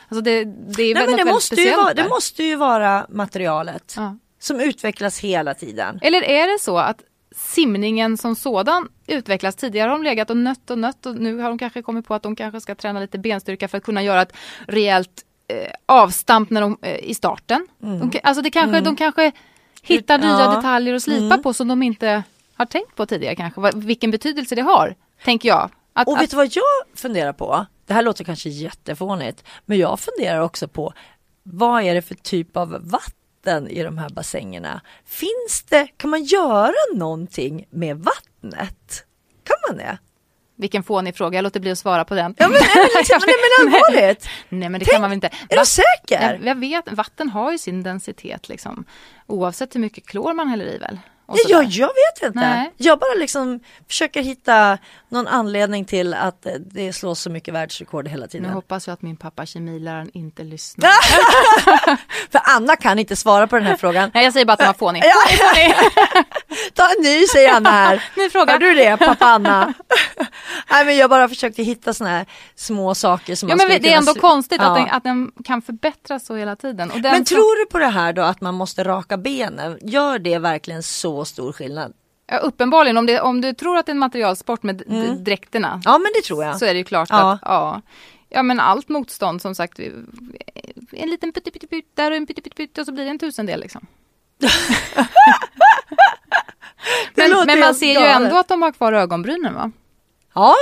[0.08, 3.96] alltså det, det är Nej, men det måste, ju vara, det måste ju vara materialet
[4.40, 5.98] som utvecklas hela tiden.
[6.02, 6.96] Eller är det så att
[7.37, 9.54] simningen som sådan utvecklas?
[9.56, 12.14] Tidigare har de legat och nött och nött och nu har de kanske kommit på
[12.14, 14.32] att de kanske ska träna lite benstyrka för att kunna göra ett
[14.66, 15.10] rejält
[15.48, 17.66] eh, avstamp när de, eh, i starten.
[17.78, 19.33] De, ka- alltså det kanske, de kanske
[19.83, 20.57] hittar nya Ja.
[20.57, 21.42] detaljer att slipa Mm.
[21.42, 22.22] på som de inte
[22.54, 23.70] har tänkt på tidigare kanske.
[23.74, 25.70] Vilken betydelse det har, tänker jag.
[25.92, 27.66] Att, Och vet du vad jag funderar på?
[27.87, 30.92] Det här låter kanske jättefånigt, men jag funderar också på
[31.42, 34.80] vad är det för typ av vatten i de här bassängerna?
[35.04, 39.04] Finns det, kan man göra någonting med vattnet?
[39.44, 39.98] Kan man det?
[40.56, 42.34] Vilken fånig fråga, jag låter bli att svara på den.
[42.38, 43.34] Ja men, nej, men, liksom, nej,
[43.66, 45.26] men allvarligt, Nej men det Tänk- kan man väl inte.
[45.26, 46.38] är du Vatt- säker?
[46.42, 48.84] jag, jag vet, vatten har ju sin densitet liksom.
[49.26, 50.98] Oavsett hur mycket klor man häller i väl.
[51.26, 52.38] Ja, jag, vet inte.
[52.40, 52.72] Nej.
[52.76, 58.08] Jag bara liksom försöker hitta någon anledning till att eh, det slås så mycket världsrekord
[58.08, 58.50] hela Nu tiden.
[58.50, 60.90] hoppas jag att min pappa kemiläraren inte lyssnar.
[62.32, 64.10] För Anna kan inte svara på den här frågan.
[64.14, 65.02] Nej jag säger bara att den var fånig.
[66.74, 68.04] Ta en ny säger Anna här.
[68.16, 68.52] Ny fråga.
[68.52, 69.74] Hör du det pappa Anna?
[70.70, 73.92] Nej men jag bara försökte hitta såna här små saker som Ja man men det
[73.92, 74.68] är ändå konstigt Ja.
[74.70, 76.92] att, den, att den kan förbättras så hela tiden.
[77.02, 79.78] Men tror du på det här då att man måste raka benen?
[79.82, 81.92] Gör det verkligen så stor skillnad?
[82.27, 85.24] Ja, uppenbarligen, om, det, om du tror att det är en materialsport med Mm.
[85.24, 86.59] dräkterna Ja men det tror jag.
[86.59, 87.33] så är det ju klart Ja.
[87.33, 87.81] att ja,
[88.29, 89.79] ja men allt motstånd som sagt
[90.92, 93.87] en liten pyttepytt där och en pyttepytt och så blir det en tusendel liksom.
[97.14, 98.16] men, men man ser ju galet.
[98.16, 99.70] ändå att de har kvar ögonbrynen va?
[100.35, 100.55] Ja,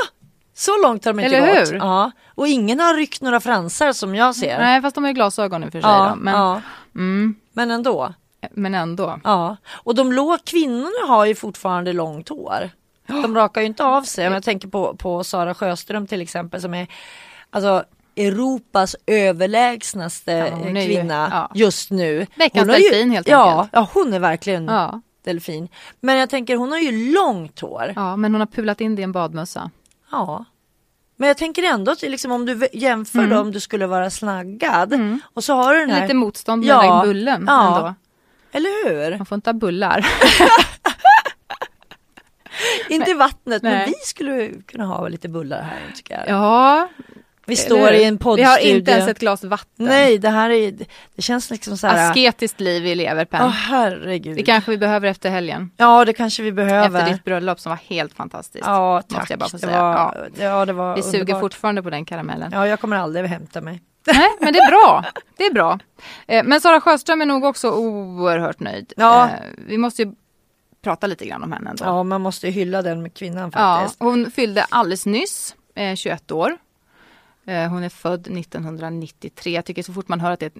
[0.55, 1.73] så långt har de inte Eller gått.
[1.73, 1.77] hur?
[1.77, 2.11] Ja.
[2.35, 4.59] Och ingen har ryckt några fransar som jag ser.
[4.59, 6.15] Nej fast de har ju glasögon i och för sig ja, då.
[6.23, 6.61] Men, ja.
[6.95, 8.15] mm, men ändå.
[8.50, 9.20] Men ändå.
[9.24, 9.57] Ja.
[9.72, 12.70] Och de lå kvinnorna har ju fortfarande långt hår.
[13.07, 14.26] De rakar ju inte av sig.
[14.26, 16.87] Om jag tänker på, på Sara Sjöström till exempel som är
[17.50, 17.85] alltså
[18.16, 21.50] Europas överlägsnaste Ja, är ju- kvinna ja.
[21.55, 22.26] just nu.
[22.37, 23.70] Veckans delfin helt ja, enkelt.
[23.72, 25.68] Ja, hon är verkligen Ja, delfin.
[26.00, 27.92] Men jag tänker hon har ju långt hår.
[27.96, 29.70] ja, men hon har pulat in det i en badmössa.
[30.11, 30.44] Ja.
[31.16, 35.18] Men jag tänker ändå att liksom, om du jämför då om du skulle vara snaggad
[35.35, 37.76] och så har du den här, Lite motstånd med Ja, den bullen ja.
[37.76, 37.94] ändå.
[38.53, 39.17] Eller hur?
[39.19, 40.07] Man får inte ha bullar.
[42.88, 43.87] Inte i vattnet men Nej.
[43.87, 46.29] vi skulle kunna ha lite bullar här tycker jag.
[46.29, 46.88] Ja,
[47.47, 48.77] vi står i en Vi har poddstudio.
[48.77, 49.87] inte ens ett glas vatten.
[49.87, 50.73] Nej det här är,
[51.17, 52.11] det känns liksom så här.
[52.11, 53.51] Asketiskt liv vi lever Åh Pen.
[53.51, 54.37] herregud.
[54.37, 55.71] Det kanske vi behöver efter helgen.
[55.77, 56.99] Ja det kanske vi behöver.
[57.01, 58.65] Efter ditt bröllop som var helt fantastiskt.
[58.67, 59.31] Ja måste tack.
[59.31, 59.83] jag bara få det, säga.
[59.83, 60.65] var, ja.
[60.65, 61.41] det var Vi suger underbart.
[61.41, 62.51] fortfarande på den karamellen.
[62.53, 63.81] Ja jag kommer aldrig hämta mig.
[64.12, 65.05] Nej, men det är bra.
[65.37, 65.79] Det är bra.
[66.27, 68.93] Eh, Men Sara Sjöström är nog också oerhört nöjd.
[68.97, 69.25] Ja.
[69.29, 70.12] Eh, Vi måste ju
[70.83, 71.85] prata lite grann om henne ändå.
[71.85, 74.01] Ja man måste ju hylla den med kvinnan Ja, faktiskt.
[74.01, 76.57] hon fyllde alldeles nyss, eh, 21 år.
[77.47, 79.51] Eh, hon är född 1993.
[79.55, 80.53] Jag tycker så fort man hör att det är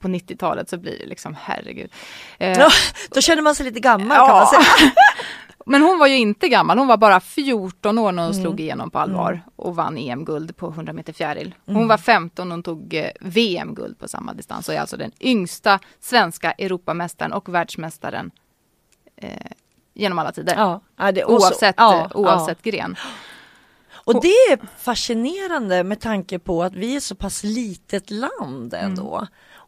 [0.00, 1.90] på 90-talet så blir det liksom herregud.
[2.38, 2.68] Ja,
[3.10, 4.26] då känner man sig lite gammal Ja.
[4.26, 4.92] kan man säga.
[5.68, 8.42] Men hon var ju inte gammal, hon var bara 14 år när hon Mm.
[8.42, 11.54] slog igenom på allvar och vann EM-guld på 100 meter fjäril.
[11.66, 11.88] Hon Mm.
[11.88, 15.78] var 15 och hon tog eh, VM-guld på samma distans och är alltså den yngsta
[16.00, 18.30] svenska Europamästaren och världsmästaren
[19.16, 19.30] eh,
[19.94, 20.54] genom alla tider.
[20.56, 22.96] Ja, ja, det, så- Oavsett, ja, eh, oavsett gren.
[23.94, 29.26] Och det är fascinerande med tanke på att vi är så pass litet land ändå.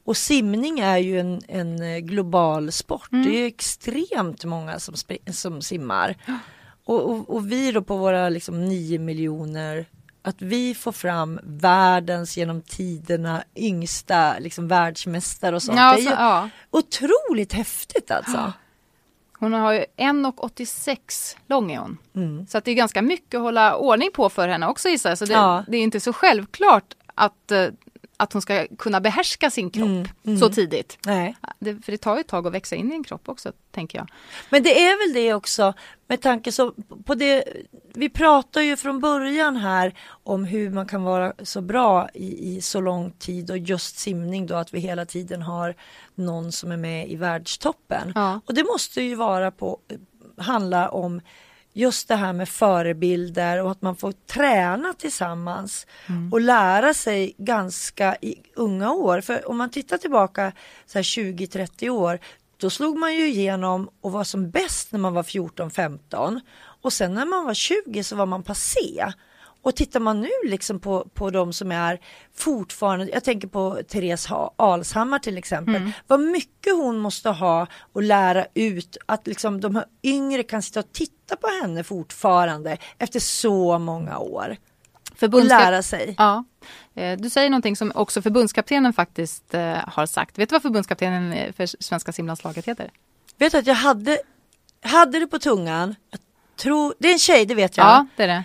[0.08, 3.08] Och simning är ju en, en eh, global sport.
[3.10, 4.94] Det är extremt många som,
[5.32, 6.16] som simmar.
[6.84, 9.86] Och, och, och vi då på våra liksom nio miljoner
[10.22, 15.78] att vi får fram världens genom tiderna yngsta liksom världsmästare och sånt.
[15.78, 16.48] Ja, det är ju ja.
[16.70, 18.52] otroligt häftigt alltså.
[19.38, 21.98] Hon har ju 1,86 lång är hon.
[22.14, 22.46] Mm.
[22.46, 25.18] Så att det är ganska mycket att hålla ordning på för henne också gissar jag.
[25.18, 25.64] Så det, Ja.
[25.68, 27.66] det är inte så självklart att, eh,
[28.20, 30.38] att hon ska kunna behärska sin kropp Mm, mm.
[30.38, 30.98] så tidigt.
[31.06, 31.36] Nej.
[31.58, 33.98] Det, för det tar ju ett tag att växa in i en kropp också, tänker
[33.98, 34.08] jag.
[34.50, 35.74] Men det är väl det också
[36.06, 36.72] med tanke så
[37.04, 37.44] på det.
[37.94, 42.60] Vi pratar ju från början här om hur man kan vara så bra i, i
[42.60, 45.74] så lång tid och just simning då att vi hela tiden har
[46.14, 48.12] någon som är med i världstoppen.
[48.14, 48.40] Ja.
[48.46, 49.78] Och det måste ju vara på
[50.38, 51.20] handla om
[51.72, 55.86] just det här med förebilder och att man får träna tillsammans
[56.32, 59.20] och lära sig ganska i unga år.
[59.20, 60.52] För om man tittar tillbaka
[60.86, 62.18] så här 20-30 år
[62.56, 66.40] då slog man ju igenom och var som bäst när man var 14-15
[66.82, 69.12] och sen när man var 20 så var man passé.
[69.62, 72.00] Och tittar man nu liksom på, på de som är
[72.36, 78.02] fortfarande, jag tänker på Therese Ha- Alshammar till exempel, vad mycket hon måste ha och
[78.02, 83.20] lära ut att liksom de här yngre kan sitta och titta på henne fortfarande efter
[83.20, 84.56] så många år.
[85.16, 86.14] Förbundskap- lära sig.
[86.18, 86.44] Ja.
[86.94, 90.38] Eh, Du säger någonting som också förbundskaptenen faktiskt eh, har sagt.
[90.38, 92.90] Vet du vad förbundskaptenen eh, för svenska simlandslaget heter?
[93.38, 94.18] Vet du att jag hade,
[94.82, 96.20] hade det på tungan, jag
[96.56, 97.86] tror, det är en tjej det vet jag.
[97.86, 98.44] Ja, det är det.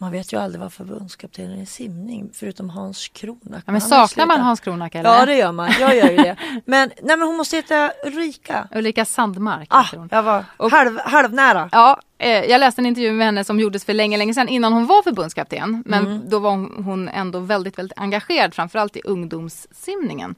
[0.00, 3.62] Man vet ju aldrig vad förbundskaptenen i simning förutom Hans Kronak.
[3.66, 4.40] Ja, men saknar man.
[4.40, 5.10] Hans Kronak eller?
[5.18, 6.36] Ja det gör man, jag gör ju det.
[6.64, 8.68] Men, nej, men hon måste heta Ulrika.
[8.74, 11.68] Ulrika Sandmark Ah, jag var Och- halv, halvnära.
[11.72, 14.72] Ja, eh, jag läste en intervju med henne som gjordes för länge, länge sedan innan
[14.72, 15.82] hon var förbundskapten.
[15.86, 16.28] Men Mm.
[16.30, 20.34] då var hon, hon ändå väldigt, väldigt engagerad, framförallt i ungdomssimningen.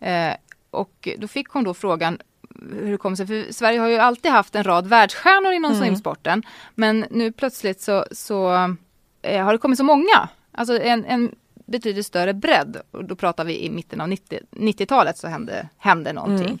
[0.00, 0.32] Eh,
[0.70, 2.18] och då fick hon då frågan
[2.72, 5.84] hur det kom sig, för Sverige har ju alltid haft en rad världsstjärnor inom Mm.
[5.84, 6.42] simsporten.
[6.74, 8.52] Men nu plötsligt så, så
[9.26, 10.28] eh, har det kommit så många.
[10.52, 11.34] Alltså en, en
[11.66, 12.76] betydligt större bredd.
[12.90, 16.46] Och då pratar vi i mitten av 90 90-talet så hände, hände någonting.
[16.46, 16.58] Mm.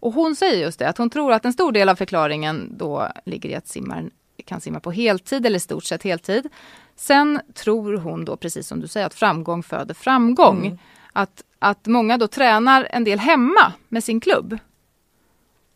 [0.00, 3.08] Och hon säger just det, att hon tror att en stor del av förklaringen då
[3.24, 4.10] ligger i att simmaren
[4.44, 6.48] kan simma på heltid eller i stort sett heltid.
[6.96, 10.66] Sen tror hon då, precis som du säger, att framgång föder framgång.
[10.66, 10.78] Mm.
[11.12, 14.58] Att, att många då tränar en del hemma med sin klubb.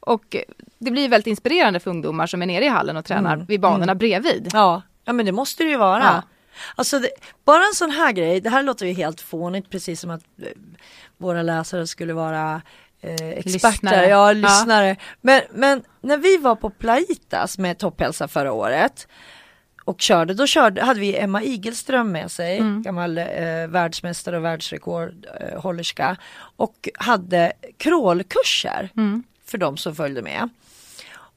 [0.01, 0.37] Och
[0.79, 3.47] det blir väldigt inspirerande för ungdomar som är nere i hallen och tränar Mm.
[3.47, 4.51] vid banorna bredvid.
[4.53, 6.03] Ja, ja men det måste det ju vara.
[6.03, 6.23] Ja.
[6.75, 7.09] Alltså det,
[7.45, 10.49] bara en sån här grej, det här låter ju helt fånigt precis som att eh,
[11.17, 12.63] våra läsare skulle vara
[13.01, 14.07] eh, experter, Lyssnare.
[14.09, 14.33] ja Ja.
[14.33, 14.97] lyssnare.
[15.21, 19.09] Men, men när vi var på Plaitas med Topphälsa förra året
[19.85, 22.83] och körde, då körde, hade vi Emma Igelström med sig, Mm.
[22.83, 23.25] gammal eh,
[23.69, 26.17] världsmästare och världsrekordhållerska
[26.57, 29.23] och hade crawlkurser Mm.
[29.45, 30.49] för de som följde med.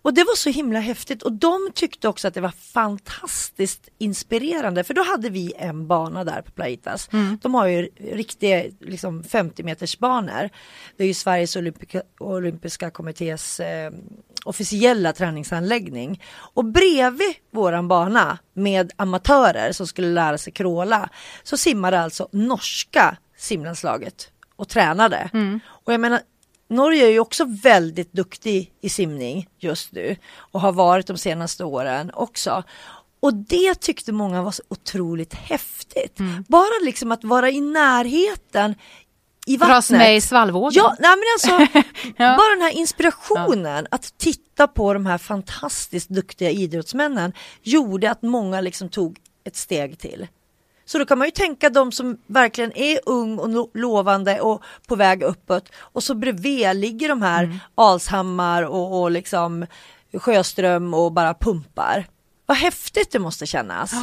[0.06, 4.84] Och det var så himla häftigt och de tyckte också att det var fantastiskt inspirerande
[4.84, 7.10] för då hade vi en bana där på Plaitas.
[7.42, 10.50] De har ju riktiga liksom 50 meters banor.
[10.98, 13.92] Det är ju Sveriges olympiska, olympiska kommittés eh,
[14.46, 16.24] officiella träningsanläggning.
[16.54, 21.10] Och bredvid våran bana med amatörer som skulle lära sig crawla
[21.44, 25.30] så simmade alltså norska simlandslaget och tränade.
[25.68, 26.20] Och jag menar
[26.68, 31.64] Norge är ju också väldigt duktig i simning just nu och har varit de senaste
[31.64, 32.64] åren också.
[33.20, 36.18] Och det tyckte många var så otroligt häftigt.
[36.48, 38.76] Bara liksom att vara i närheten
[39.48, 39.76] i vattnet.
[39.76, 40.72] Dras med i svallvågen.
[40.76, 41.80] Ja, nej men alltså,
[42.18, 42.38] Ja.
[42.38, 48.62] bara den här inspirationen att titta på de här fantastiskt duktiga idrottsmännen gjorde att många
[48.62, 50.28] liksom tog ett steg till.
[50.86, 54.64] Så då kan man ju tänka de som verkligen är ung och lo- lovande och
[54.88, 57.58] på väg uppåt och så bredvid ligger de här Mm.
[57.76, 59.66] Alshammar och, och liksom
[60.14, 62.08] Sjöström och bara pumpar.
[62.46, 63.94] Vad häftigt det måste kännas.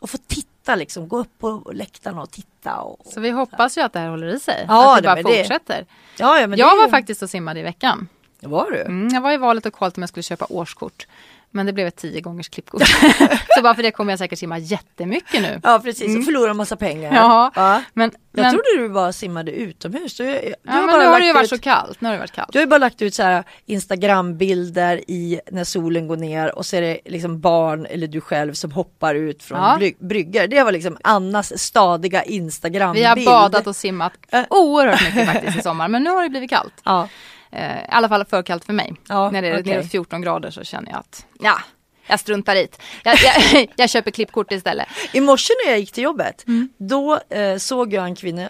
[0.00, 2.76] Och få titta liksom, gå upp på läktaren och titta.
[2.80, 4.64] Och, Så vi hoppas ju att det här håller i sig.
[4.68, 5.86] Ja, att det det- bara det- fortsätter.
[6.18, 8.08] ja, ja, men jag det var faktiskt och simmade i veckan.
[8.40, 8.80] Var du?
[8.80, 11.06] Mm, jag var i valet och kvalet om jag skulle köpa årskort.
[11.50, 12.82] Men det blev ett tio gångers klippkort.
[13.56, 15.60] så bara för det kommer jag säkert simma jättemycket nu.
[15.62, 17.10] Ja precis, och förlorar massa pengar.
[17.10, 17.14] Mm.
[17.22, 20.16] Ja, men, Jag men, trodde du bara simmade utomhus.
[20.16, 20.30] Du, du,
[20.62, 22.00] ja, har men bara nu har det ju varit ut, så kallt.
[22.00, 22.52] Nu har det varit kallt.
[22.52, 26.66] du har ju bara lagt ut så här Instagrambilder i när solen går ner och
[26.66, 29.76] så är det liksom barn eller du själv som hoppar ut från Ja.
[29.80, 30.46] bry- bryggor.
[30.46, 33.02] Det var liksom Annas stadiga Instagrambild.
[33.16, 34.42] Vi har badat och simmat Äh.
[34.50, 35.88] oerhört mycket faktiskt i sommar.
[35.88, 36.74] Men nu har det blivit kallt.
[36.84, 37.08] Ja,
[37.50, 38.94] Eh, I alla fall för kallt för mig.
[39.08, 39.72] Ja, När det är okej.
[39.74, 41.58] neråt 14 grader så känner jag att ja,
[42.06, 42.78] jag struntar i det.
[43.04, 44.88] Jag, jag, jag köper klippkort istället.
[45.12, 46.68] I morse när jag gick till jobbet, Mm.
[46.78, 48.48] då eh, såg jag en kvinna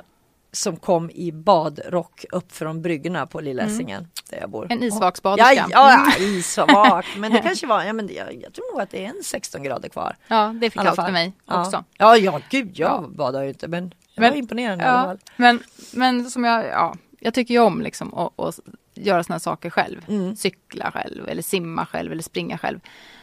[0.52, 4.64] som kom i badrock upp från bryggorna på Lilla Essingen där jag bor.
[4.64, 4.78] Mm.
[4.78, 5.66] En Ja, isvaksbaderska.
[5.70, 9.08] ja, isvak, men det kanske var, ja, men det, jag, tror nog att det är
[9.08, 10.16] en 16 grader kvar.
[10.28, 11.60] Ja, det är för kallt för mig ja.
[11.60, 11.84] också.
[11.98, 15.04] Ja, ja, gud, jag badar ju inte, men jag Men- var imponerande i alla Ja,
[15.04, 15.18] fall.
[15.36, 18.58] men, men som jag, ja, jag tycker ju om liksom att
[19.00, 20.04] göra såna här saker själv.
[20.08, 20.36] Mm.
[20.36, 22.80] Cykla själv eller simma själv eller springa själv.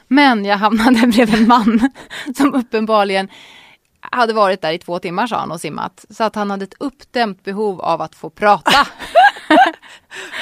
[0.08, 1.90] Men jag hamnade bredvid en man
[2.38, 3.30] som uppenbarligen
[4.12, 6.06] hade varit där i två timmar sa han och simmat.
[6.10, 8.72] Så att han hade ett uppdämt behov av att få prata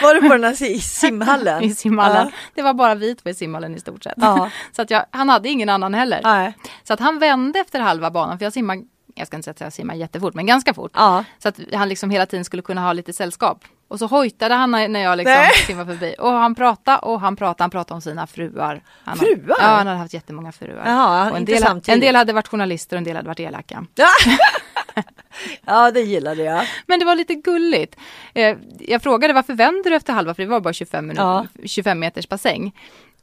[0.01, 1.63] Var du på den här si- simhallen?
[1.63, 2.27] i simhallen.
[2.31, 2.31] Ja.
[2.55, 4.13] Det var bara vi två i simhallen i stort sett.
[4.17, 4.49] Ja.
[4.71, 6.19] Så att jag, han hade ingen annan heller.
[6.23, 6.53] Nej.
[6.83, 8.77] Så att han vände efter halva banan, för jag simmar,
[9.15, 10.91] jag ska inte säga att jag simmar jättefort, men ganska fort.
[10.93, 11.23] Ja.
[11.39, 13.63] Så att han liksom hela tiden skulle kunna ha lite sällskap.
[13.87, 15.51] Och så hojtade han när jag liksom Nej.
[15.67, 16.15] simmade förbi.
[16.19, 18.83] Och han pratade och han pratade, han pratade om sina fruar.
[19.03, 19.57] Han Fruar?
[19.59, 20.83] Ja, han hade haft jättemånga fruar.
[20.85, 21.93] Jaha, och en, del, samtidigt.
[21.93, 23.85] en del hade varit journalister och en del hade varit elaka.
[25.65, 26.65] ja, det gillade jag.
[26.85, 27.95] Men det var lite gulligt.
[28.33, 31.45] Eh, jag frågade varför vänder du efter halva, för det var bara 25, minuter, Ja.
[31.65, 32.75] 25 meters bassäng.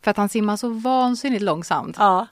[0.04, 1.96] För att han simmar så vansinnigt långsamt.
[1.98, 2.26] Ja.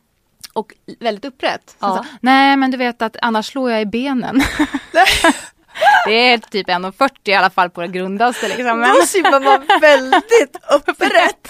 [0.52, 1.62] Och väldigt upprätt.
[1.70, 1.88] Så Ja.
[1.96, 4.40] sa, Nej men du vet att annars slår jag i benen.
[6.06, 8.48] det är typ 1,40 i alla fall på det grundaste.
[8.48, 8.80] Liksom.
[8.80, 11.48] Men, Då simmar man väldigt upprätt.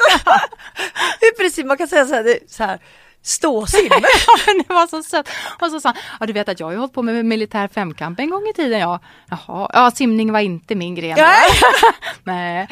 [1.21, 2.79] det är precis, man kan säga så här, så här
[3.29, 3.89] ståsim.
[4.47, 5.29] men det var så sött.
[5.61, 7.69] Och så sa han, ja du vet att jag har ju hållit på med militär
[7.69, 8.81] femkamp en gång i tiden.
[8.81, 11.17] Ja, Jaha, ja simning var inte min gren.
[11.17, 11.25] då."
[12.33, 12.69] Nej.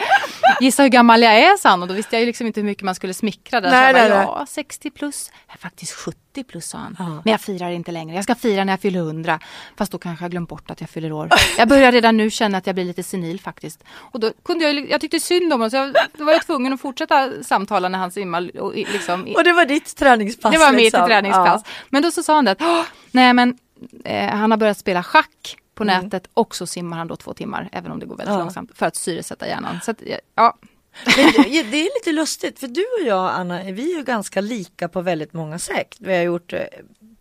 [0.60, 2.66] Gissa hur gammal jag är sa han och då visste jag ju liksom inte hur
[2.66, 3.70] mycket man skulle smickra där.
[3.70, 6.96] Nej, så jag bara, nej, ja 60 plus, jag är faktiskt 70 plus sa han.
[6.98, 7.04] Ja.
[7.24, 9.40] Men jag firar inte längre, jag ska fira när jag fyller 100.
[9.76, 11.28] Fast då kanske jag glömt bort att jag fyller år.
[11.58, 13.84] Jag börjar redan nu känna att jag blir lite senil faktiskt.
[13.90, 16.72] Och då kunde jag, jag tyckte synd om honom så jag, då var jag tvungen
[16.72, 18.60] att fortsätta samtala när han simmade.
[18.60, 20.52] Och, liksom, Och det var ditt träningspass.
[20.52, 21.06] det var mitt liksom.
[21.06, 21.62] träningspass.
[21.90, 23.58] Men då så sa han det att, "Åh, nej men
[24.04, 27.68] eh, han har börjat spela schack på nätet och så simmar han då två timmar,
[27.72, 28.38] även om det går väldigt Mm.
[28.38, 28.44] Ja.
[28.44, 29.78] långsamt, för att syresätta hjärnan.
[29.84, 30.02] Så att,
[30.34, 30.56] ja,
[31.04, 31.32] Men
[31.70, 35.00] det, är lite lustigt för du och jag Anna, vi är ju ganska lika på
[35.00, 35.96] väldigt många sätt.
[35.98, 36.60] Vi har gjort eh,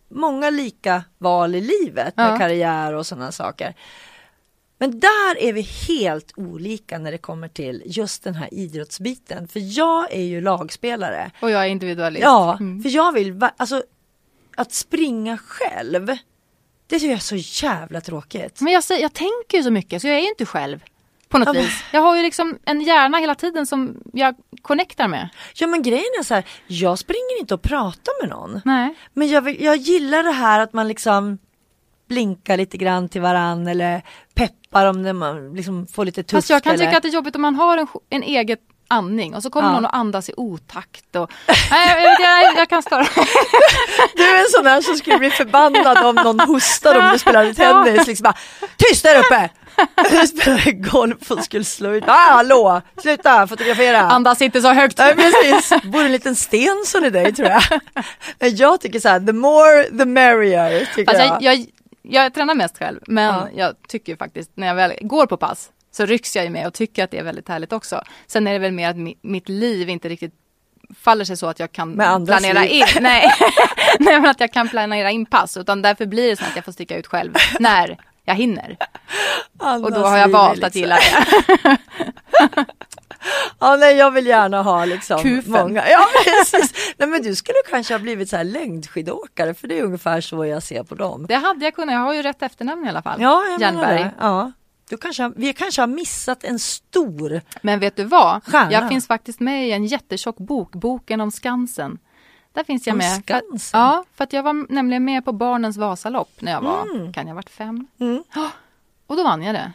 [0.08, 2.38] många lika val i livet med Ja.
[2.38, 3.74] karriär och sådana saker.
[4.78, 9.48] Men där är vi helt olika när det kommer till just den här idrottsbiten.
[9.48, 11.30] För jag är ju lagspelare.
[11.40, 12.22] och jag är individualist.
[12.22, 12.82] Ja, Mm.
[12.82, 13.82] för jag vill, alltså
[14.56, 18.60] att springa själv, det tycker jag är så jävla tråkigt.
[18.60, 20.80] Men jag, jag tänker ju så mycket så jag är ju inte själv.
[21.44, 21.84] På något vis.
[21.92, 25.28] Jag har ju liksom en hjärna hela tiden som jag connectar med.
[25.54, 28.60] Ja men grejen är så här, jag springer inte och pratar med någon.
[28.64, 28.94] Nej.
[29.12, 31.38] Men jag, vill, jag gillar det här att man liksom
[32.08, 34.02] blinkar lite grann till varann eller
[34.34, 36.30] peppar dem när man liksom får lite tufft.
[36.30, 36.86] Fast jag kan eller?
[36.86, 39.68] tycka att det är jobbigt om man har en, en egen andning och så kommer
[39.68, 39.72] Ja.
[39.74, 41.30] någon att andas i otakt och...
[41.70, 43.06] Nej, jag, jag, jag, kan störa.
[44.16, 47.52] Du är en sån där som skulle bli förbannad om någon hostar om du spelar
[47.52, 48.06] tennis.
[48.06, 48.34] Liksom bara,
[48.76, 49.50] Tyst där uppe!
[50.10, 52.04] Du spelar golf och skulle slå ut.
[52.06, 54.00] Ah, hallå, sluta fotografera.
[54.00, 54.98] Andas inte så högt.
[54.98, 57.62] Nej precis, bor en liten Stensson i dig tror jag.
[58.38, 60.88] Men Jag tycker så här, the more the merrier.
[60.94, 61.42] Tycker Fast jag.
[61.42, 61.66] jag,
[62.02, 63.48] jag, tränar mest själv men Ja.
[63.56, 66.74] jag tycker faktiskt när jag väl går på pass så rycks jag ju med och
[66.74, 68.02] tycker att det är väldigt härligt också.
[68.26, 70.34] Sen är det väl mer att mi, mitt liv inte riktigt
[71.00, 71.94] faller sig så att jag kan
[72.26, 72.70] planera liv.
[72.70, 72.84] in.
[73.00, 73.32] Nej.
[73.98, 76.64] Nej men att jag kan planera in pass utan därför blir det så att jag
[76.64, 78.76] får sticka ut själv när jag hinner.
[79.82, 81.76] Och då har jag valt att gilla det.
[83.60, 85.52] Ja, nej, jag vill gärna ha liksom Kufen.
[85.52, 85.88] många.
[85.88, 86.94] Ja, precis.
[86.98, 90.46] Nej, men du skulle kanske ha blivit så här längdskidåkare för det är ungefär så
[90.46, 91.26] jag ser på dem.
[91.28, 93.22] Det hade jag kunnat, jag har ju rätt efternamn i alla fall.
[93.22, 94.02] Ja, jag Jernberg.
[94.02, 94.10] det.
[94.20, 94.52] Ja.
[94.90, 97.40] Du kanske, vi kanske har missat en stor.
[97.62, 98.44] Men vet du vad?
[98.44, 98.72] Stjärna.
[98.72, 101.98] Jag finns faktiskt med i en jättetjock bok, boken om Skansen.
[102.54, 103.22] Där finns jag Om med.
[103.22, 103.80] Skansen?
[103.80, 107.28] ja, för att jag var nämligen med på Barnens Vasalopp när jag var, kan jag
[107.28, 107.86] ha varit fem?
[108.00, 108.22] Mm.
[109.06, 109.72] Och då vann jag det.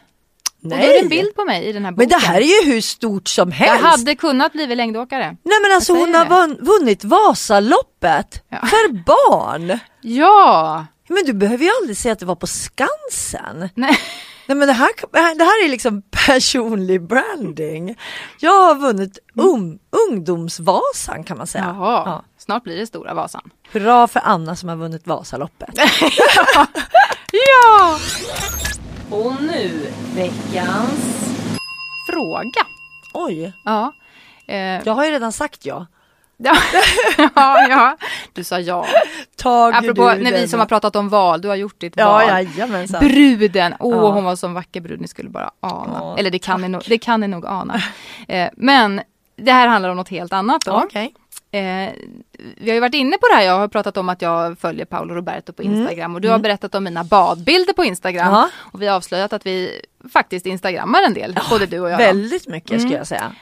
[0.62, 2.08] Och då är Nej, det en bild på mig i den här boken.
[2.10, 3.84] men det här är ju hur stort som jag helst.
[3.84, 5.36] hade kunnat bli längdåkare.
[5.42, 6.30] Nej men alltså Jag hon har det.
[6.30, 8.58] vunn, vunnit Vasaloppet Ja.
[8.66, 9.78] för barn.
[10.00, 10.86] Ja!
[11.08, 13.68] Men du behöver ju aldrig säga att det var på Skansen.
[13.74, 13.98] Nej.
[14.46, 14.88] Nej men det här,
[15.34, 17.96] det här är liksom personlig branding.
[18.40, 19.78] Jag har vunnit um,
[20.10, 21.64] ungdomsvasan kan man säga.
[21.64, 22.24] Jaha, Ja.
[22.38, 23.50] snart blir det stora Vasan.
[23.72, 25.68] Hurra för Anna som har vunnit Vasaloppet.
[27.32, 27.98] Ja!
[29.10, 31.34] Och nu veckans...
[32.10, 32.66] Fråga.
[33.14, 33.92] Oj, Ja.
[34.46, 35.86] Eh, jag har ju redan sagt ja.
[36.36, 36.56] ja.
[37.34, 37.96] ja, ja.
[38.32, 38.86] Du sa ja.
[39.42, 42.12] Tager Apropå du när vi som har pratat om val, du har gjort ditt Ja,
[42.12, 42.28] val.
[42.28, 43.00] jajamensan.
[43.08, 44.10] Bruden, åh Ja.
[44.10, 45.98] hon var så vacker brud, ni skulle bara ana.
[46.00, 47.74] Ja, Eller det kan, ni nog, det kan ni nog ana.
[48.28, 49.00] Eh, men
[49.36, 50.72] det här handlar om något helt annat då.
[50.84, 51.14] Okej.
[51.50, 51.92] Eh,
[52.56, 54.84] vi har ju varit inne på det här, jag har pratat om att jag följer
[54.84, 58.26] Paolo Roberto på Instagram och du har berättat om mina badbilder på Instagram.
[58.26, 58.34] Mm.
[58.38, 58.48] Ja.
[58.72, 59.80] Och vi har avslöjat att vi
[60.12, 61.98] faktiskt instagrammar en del, både du och jag.
[61.98, 62.80] Väldigt mycket Mm.
[62.80, 63.32] skulle jag säga.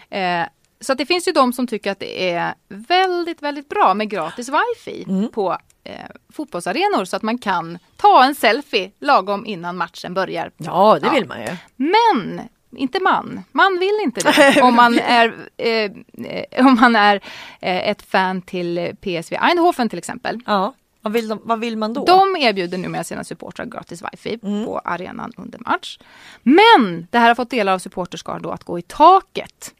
[0.43, 0.47] Eh,
[0.81, 4.49] så det finns ju de som tycker att det är väldigt, väldigt bra med gratis
[4.49, 5.29] wifi Mm.
[5.29, 5.95] på eh,
[6.33, 10.51] fotbollsarenor så att man kan ta en selfie lagom innan matchen börjar.
[10.57, 11.13] Ja, det Ja.
[11.13, 11.57] vill man ju.
[11.77, 12.41] Men
[12.77, 13.43] inte man.
[13.53, 14.63] Man vill inte det.
[14.63, 15.91] om man är, eh,
[16.27, 17.17] eh, om man är
[17.61, 20.41] eh, ett fan till PSV Eindhoven till exempel.
[20.47, 20.75] Ja.
[21.03, 22.05] Vad vill, de, vad vill man då?
[22.05, 24.65] De erbjuder numera sina supportrar gratis wifi Mm.
[24.65, 25.99] på arenan under match.
[26.43, 29.75] Men det här har fått delar av supporterskar då att gå i taket.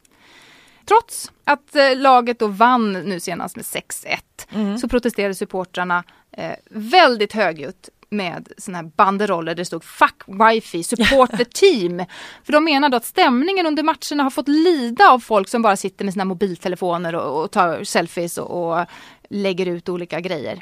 [0.91, 4.17] Trots att eh, laget då vann nu senast med 6-1
[4.53, 4.77] Mm.
[4.77, 6.03] så protesterade supportrarna
[6.37, 12.05] eh, väldigt högljutt med såna här banderoller där det stod Fuck wifi, supporter team.
[12.43, 15.77] För de menar då att stämningen under matcherna har fått lida av folk som bara
[15.77, 18.85] sitter med sina mobiltelefoner och, och tar selfies och, och
[19.29, 20.61] lägger ut olika grejer.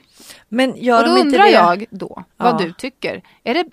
[0.49, 2.65] Men gör Och då de undrar jag då vad Ja.
[2.65, 3.21] du tycker.
[3.43, 3.65] Är det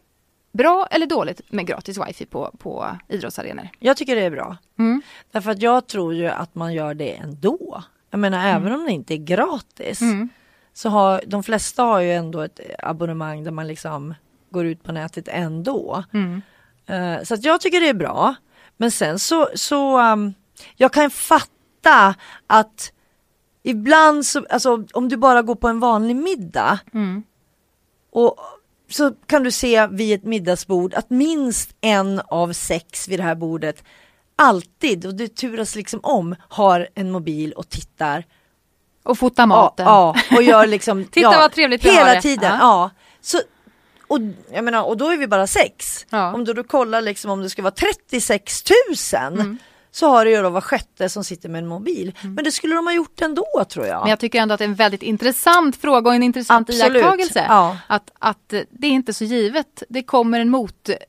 [0.56, 3.68] bra eller dåligt med gratis wifi på, på idrottsarenor?
[3.78, 4.56] Jag tycker det är bra.
[4.78, 5.02] Mm.
[5.32, 7.82] Därför att jag tror ju att man gör det ändå.
[8.10, 10.00] Jag menar även om det inte är gratis.
[10.00, 10.28] Mm.
[10.72, 14.14] Så har de flesta har ju ändå ett abonnemang där man liksom
[14.50, 16.04] går ut på nätet ändå.
[16.12, 16.42] Mm.
[16.86, 18.34] Eh, så att jag tycker det är bra.
[18.76, 20.34] Men sen så, så um,
[20.76, 22.14] jag kan fatta
[22.46, 22.92] att
[23.62, 27.22] ibland så, alltså om du bara går på en vanlig middag Mm.
[28.10, 28.36] och
[28.90, 33.34] så kan du se vid ett middagsbord att minst en av sex vid det här
[33.34, 33.84] bordet
[34.36, 38.24] alltid, och det turas liksom om, har en mobil och tittar.
[39.04, 39.86] Och fota maten.
[39.86, 42.22] Ja, ja, och gör liksom Titta ja, vad trevligt vi har Hela det.
[42.22, 42.58] tiden, Ja.
[42.60, 42.90] ja.
[43.20, 43.38] Så,
[44.08, 44.18] och,
[44.52, 46.06] jag menar, och då är vi bara sex.
[46.34, 47.74] Om du då kollar liksom om det ska vara
[48.10, 48.62] 36
[49.12, 49.58] 000 Mm.
[49.96, 52.18] Så har det ju då var sjätte som sitter med en mobil.
[52.22, 54.00] Men det skulle de ha gjort ändå tror jag.
[54.00, 56.96] Men jag tycker ändå att det är en väldigt intressant fråga och en intressant Absolut.
[57.02, 57.44] iakttagelse.
[57.48, 57.78] Ja.
[57.86, 59.82] Att, att det är inte så givet.
[59.88, 60.54] Det kommer en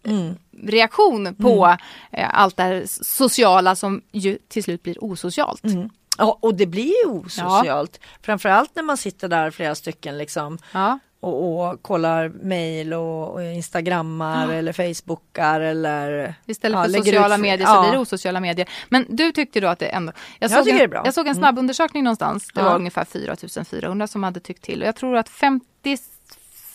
[0.03, 0.35] Mm.
[0.51, 1.75] motreaktion på
[2.11, 5.63] eh, allt det här sociala som ju till slut blir osocialt.
[5.63, 5.89] Mm.
[6.17, 7.99] Ja, och det blir ju osocialt.
[8.21, 10.99] Framförallt när man sitter där flera stycken liksom Ja.
[11.19, 17.35] Och, och kollar mail och, och instagrammar eller facebookar eller Istället ja, för lägger sociala
[17.35, 17.81] ut- medier så ja.
[17.81, 18.69] blir det osociala medier.
[18.89, 20.11] Men du tyckte då att det ändå...
[20.39, 21.01] Jag, Jag såg, tycker en, det är bra.
[21.05, 21.41] jag såg en Mm.
[21.41, 22.47] snabb undersökning någonstans.
[22.53, 22.65] Det Ja.
[22.69, 24.81] var ungefär 4400 som hade tyckt till.
[24.81, 25.97] Och jag tror att 50,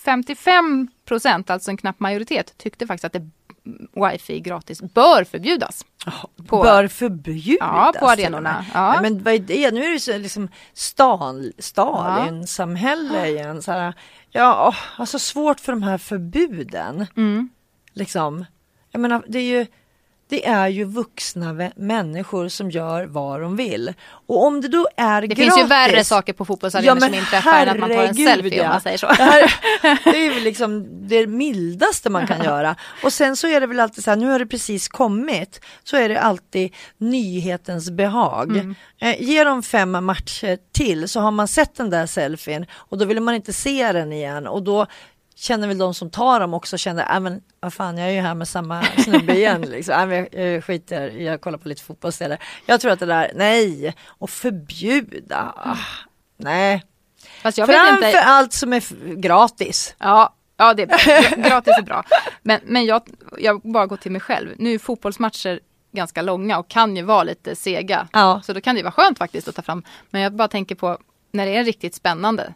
[0.04, 3.30] 55 procent, alltså en knapp majoritet, tyckte faktiskt att det
[3.94, 5.84] wifi gratis bör förbjudas.
[6.46, 7.58] På- bör förbjudas.
[7.60, 8.64] Ja, på arenorna.
[8.74, 8.92] Ja.
[8.92, 9.70] Nej, men vad är det?
[9.70, 13.62] Nu är det så liksom stal, Stalin-samhälle igen.
[13.62, 13.94] Så här,
[14.30, 17.06] ja, åh, alltså svårt för de här förbuden.
[17.16, 17.48] Mm.
[17.92, 18.44] Liksom.
[18.90, 19.66] Jag menar, det är ju
[20.32, 23.94] det är ju vuxna människor som gör vad de vill.
[24.26, 25.44] Och om det då är Det gratis.
[25.44, 28.60] finns ju värre saker på fotbollsarenor Ja, som inträffar än att man tar en selfie
[28.60, 28.68] om ja.
[28.68, 29.06] man säger så.
[29.06, 29.54] Det, här,
[30.04, 32.76] det är ju liksom det mildaste man kan göra.
[33.02, 35.96] Och sen så är det väl alltid så här, nu har det precis kommit, så
[35.96, 38.50] är det alltid nyhetens behag.
[38.50, 38.74] Mm.
[39.00, 43.04] Eh, ge dem fem matcher till så har man sett den där selfien och då
[43.04, 44.86] vill man inte se den igen och då
[45.42, 48.20] känner väl de som tar dem också känner, äh, men vad fan jag är ju
[48.20, 49.94] här med samma snubbe igen liksom.
[49.94, 52.40] Äh, men jag, jag skiter jag kollar på lite fotboll istället.
[52.66, 55.76] Jag tror att det där, nej, och förbjuda, ah,
[56.36, 56.84] nej.
[57.42, 58.22] Fast jag Framför inte.
[58.22, 59.94] allt som är gratis.
[59.98, 61.48] Ja, ja det är bra.
[61.48, 62.04] Gratis är bra.
[62.42, 63.02] Men, men jag,
[63.38, 64.54] jag bara går till mig själv.
[64.58, 65.60] Nu är fotbollsmatcher
[65.92, 68.08] ganska långa och kan ju vara lite sega.
[68.12, 68.40] Ja.
[68.44, 69.82] Så då kan det vara skönt faktiskt att ta fram.
[70.10, 70.98] Men jag bara tänker på
[71.32, 72.54] när det är riktigt spännande.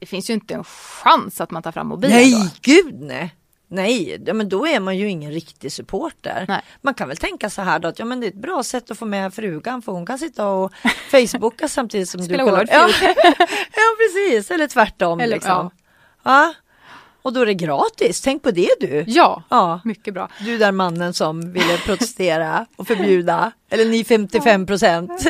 [0.00, 2.48] Det finns ju inte en chans att man tar fram mobilen Nej, då.
[2.62, 3.34] gud nej.
[3.70, 6.44] Nej, ja, men då är man ju ingen riktig supporter.
[6.48, 6.60] Nej.
[6.82, 8.90] Man kan väl tänka så här då att ja, men det är ett bra sätt
[8.90, 10.72] att få med frugan för hon kan sitta och
[11.10, 12.66] facebooka samtidigt som Spela du kollar.
[12.70, 12.88] Ja.
[13.72, 15.20] ja precis, eller tvärtom.
[15.20, 15.70] Eller- liksom.
[16.22, 16.54] ja.
[17.22, 19.04] Och då är det gratis, tänk på det du.
[19.06, 19.80] Ja, Ja.
[19.84, 20.28] mycket bra.
[20.40, 25.24] Du där mannen som ville protestera och förbjuda, eller ni 55 procent.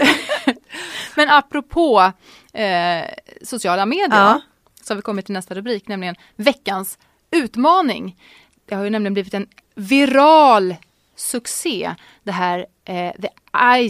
[1.17, 2.13] Men apropå
[2.53, 3.05] eh,
[3.43, 4.41] sociala medier Ja.
[4.89, 6.99] Så har vi kommit till nästa rubrik, nämligen veckans
[7.31, 8.17] utmaning.
[8.65, 10.77] Det har ju nämligen blivit en viral
[11.17, 11.95] succé.
[12.23, 13.29] Det här eh, The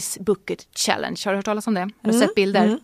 [0.01, 1.21] Ice Bucket Challenge.
[1.25, 1.81] Har du hört talas om det?
[1.81, 2.79] Har du sett bilder?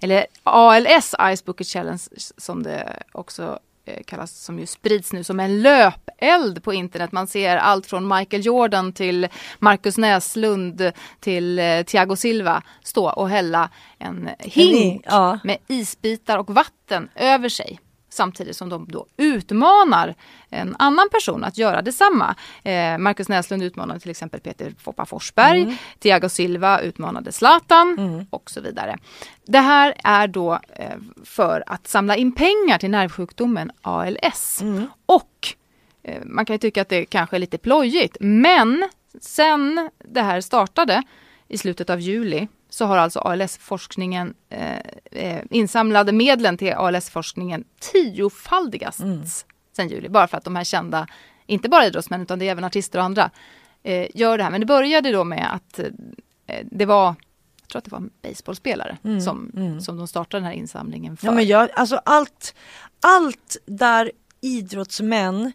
[0.00, 2.02] Eller ALS Ice Bucket Challenge
[2.36, 3.58] som det också
[4.06, 7.12] kallas som ju sprids nu som en löpeld på internet.
[7.12, 9.28] Man ser allt från Michael Jordan till
[9.58, 15.38] Marcus Näslund till eh, Thiago Silva stå och hälla en hink ja.
[15.44, 17.78] med isbitar och vatten över sig.
[18.12, 20.14] Samtidigt som de då utmanar
[20.50, 22.34] en annan person att göra detsamma.
[22.62, 25.62] Eh, Marcus Näslund utmanade till exempel Peter Foppa Forsberg.
[25.62, 25.76] Mm.
[25.98, 28.98] Thiago Silva utmanade Zlatan och så vidare.
[29.46, 34.62] Det här är då eh, för att samla in pengar till nervsjukdomen ALS.
[34.62, 34.86] Mm.
[35.06, 35.54] Och
[36.02, 38.88] eh, man kan ju tycka att det kanske är lite plojigt men
[39.20, 41.02] sen det här startade
[41.48, 44.76] i slutet av juli så har alltså ALS-forskningen eh,
[45.10, 49.00] eh, insamlade medlen till ALS-forskningen tiofaldigats
[49.76, 50.08] sen juli.
[50.08, 51.06] Bara för att de här kända,
[51.46, 53.30] inte bara idrottsmän utan det är även artister och andra,
[53.82, 54.50] eh, gör det här.
[54.50, 55.78] Men det började då med att
[56.46, 57.06] eh, det var,
[57.60, 59.50] jag tror att det var en baseballspelare som,
[59.80, 61.26] som de startade den här insamlingen för.
[61.26, 62.54] Ja, men jag, alltså allt,
[63.00, 65.52] allt där idrottsmän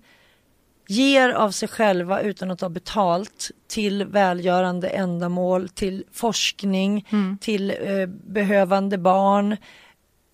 [0.87, 7.37] ger av sig själva utan att ta betalt till välgörande ändamål, till forskning, Mm.
[7.41, 9.57] till eh, behövande barn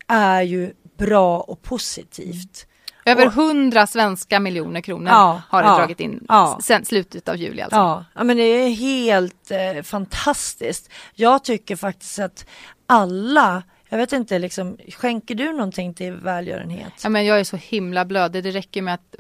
[0.08, 2.68] är ju bra och positivt.
[3.06, 6.60] Över och- hundra svenska miljoner kronor Ja, har det ja, dragit in ja.
[6.64, 7.78] sen slutet av juli alltså.
[7.80, 10.89] Ja, ja men det är helt eh, fantastiskt.
[11.14, 12.45] Jag tycker faktiskt att
[12.86, 16.93] alla, jag vet inte, liksom, skänker du någonting till välgörenhet?
[17.04, 18.43] Ja, men jag är så himla blödig.
[18.43, 19.16] Det räcker med att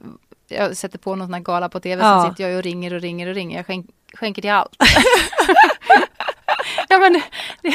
[0.47, 2.03] jag sätter på någon sån här gala på tv.
[2.03, 2.21] Ja.
[2.21, 3.57] Sen sitter jag och ringer och ringer och ringer.
[3.57, 4.75] Jag skänk, skänker till allt.
[6.89, 7.21] ja men
[7.61, 7.73] det,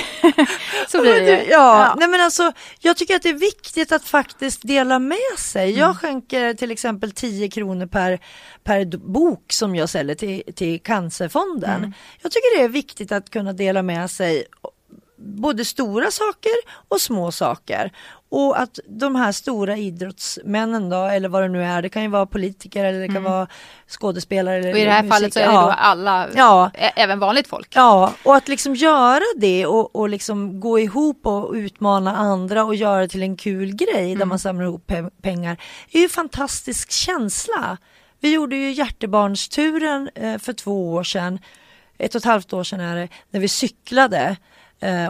[0.89, 4.05] så blir det du, ja, nej men alltså jag tycker att det är viktigt att
[4.05, 5.69] faktiskt dela med sig.
[5.69, 5.81] Mm.
[5.81, 8.21] Jag skänker till exempel 10 kronor per,
[8.65, 11.77] per bok som jag säljer till, till Cancerfonden.
[11.77, 11.93] Mm.
[12.23, 14.45] Jag tycker det är viktigt att kunna dela med sig
[15.19, 16.53] både stora saker
[16.89, 17.93] och små saker.
[18.31, 22.09] Och att de här stora idrottsmännen då, eller vad det nu är, det kan ju
[22.09, 23.47] vara politiker eller det kan vara
[23.89, 24.57] skådespelare.
[24.57, 24.75] Eller Mm.
[24.75, 25.61] Och i det här musik- fallet så är det ja.
[25.63, 26.71] då alla, Ja.
[26.75, 27.69] även vanligt folk.
[27.77, 32.75] Ja, och att liksom göra det och, och liksom gå ihop och utmana andra och
[32.75, 35.57] göra det till en kul grej där man samlar ihop pe- pengar
[35.91, 37.77] är ju en fantastisk känsla.
[38.21, 41.39] Vi gjorde ju hjärtebarnsturen eh, för två år sedan,
[41.99, 44.37] ett och ett halvt år sedan är det, när vi cyklade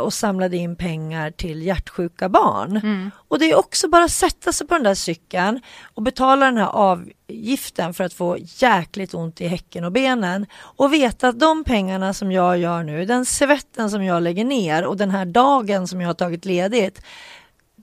[0.00, 3.10] och samlade in pengar till hjärtsjuka barn.
[3.28, 5.60] Och det är också bara att sätta sig på den där cykeln
[5.94, 10.92] och betala den här avgiften för att få jäkligt ont i häcken och benen och
[10.92, 14.96] veta att de pengarna som jag gör nu, den svetten som jag lägger ner och
[14.96, 17.02] den här dagen som jag har tagit ledigt,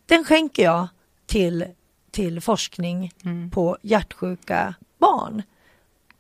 [0.06, 0.88] den skänker jag
[1.26, 1.66] till,
[2.12, 3.12] till forskning
[3.52, 5.44] på hjärtsjuka barn.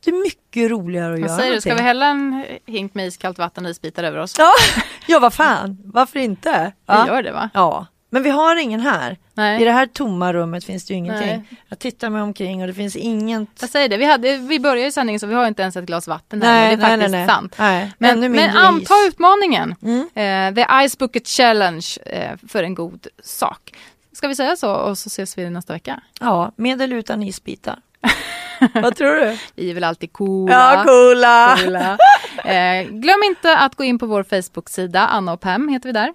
[0.06, 1.88] Det är mycket roligare att Vad göra säger du, ska vi någonting.
[1.88, 4.36] hälla en hink med iskallt vatten och isbitar över oss?
[4.38, 4.52] Ja,
[5.08, 6.72] ja, vad fan, varför inte?
[6.88, 7.08] Vi Ja.
[7.08, 7.50] gör det va?
[7.54, 9.18] Ja, men vi har ingen här.
[9.34, 9.62] Nej.
[9.62, 11.28] I det här tomma rummet finns det ju ingenting.
[11.28, 11.44] Nej.
[11.70, 13.50] Jag tittar mig omkring och det finns inget.
[13.60, 15.86] Jag säger det, vi, hade, vi började ju sändningen så vi har inte ens ett
[15.86, 16.54] glas vatten här.
[16.54, 17.36] Nej, men det är nej, faktiskt nej, nej.
[17.36, 17.56] sant.
[17.60, 19.76] Nej, Men, men mindre anta utmaningen.
[19.82, 20.10] Mm.
[20.16, 23.74] Eh, the Ice Bucket Challenge eh, för en god sak.
[24.14, 26.02] Ska vi säga så och så ses vi nästa vecka?
[26.20, 27.80] Ja, med eller utan isbitar.
[28.74, 29.38] Vad tror du?
[29.56, 30.54] Vi är väl alltid coola.
[30.54, 31.58] Ja, coola.
[31.64, 31.98] coola.
[32.46, 36.14] Eh, glöm inte att gå in på vår Facebook-sida, Anna och Pam heter vi där.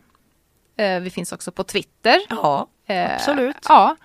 [0.79, 2.21] Eh, vi finns också på Twitter.
[2.29, 3.57] Ja, Eh, absolut.
[3.69, 3.97] Ja,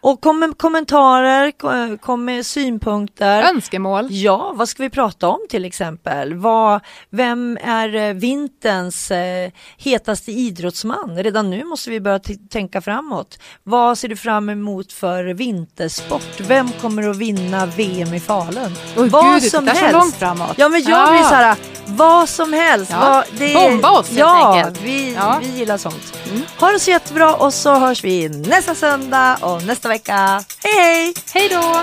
[0.00, 3.42] Och kom med kommentarer, ko- kom med synpunkter.
[3.42, 4.06] önskemål.
[4.10, 6.34] Ja, vad ska vi prata om till exempel?
[6.34, 6.80] Vad,
[7.10, 11.16] vem är eh, vinterns eh, hetaste idrottsman?
[11.22, 12.20] Redan nu måste vi börja
[12.50, 13.38] tänka framåt.
[13.62, 16.40] Vad ser du fram emot för vintersport?
[16.40, 18.74] Vem kommer att vinna VM i Falun?
[18.96, 19.92] Oj, vad gud, som så helst.
[19.92, 20.54] långt framåt.
[20.56, 21.10] Ja, men jag Ja.
[21.10, 22.90] blir så här, vad som helst.
[22.90, 22.98] Ja.
[23.00, 24.82] Vad, det, Bomba oss, helt ja, enkelt.
[24.82, 25.38] Vi, Ja.
[25.42, 26.18] vi gillar sånt.
[26.30, 26.42] Mm.
[26.60, 29.97] Ha det så jättebra och så hörs vi nästa söndag och nästa vecka.
[30.06, 31.14] Hej uh, hej!
[31.32, 31.82] Hej då!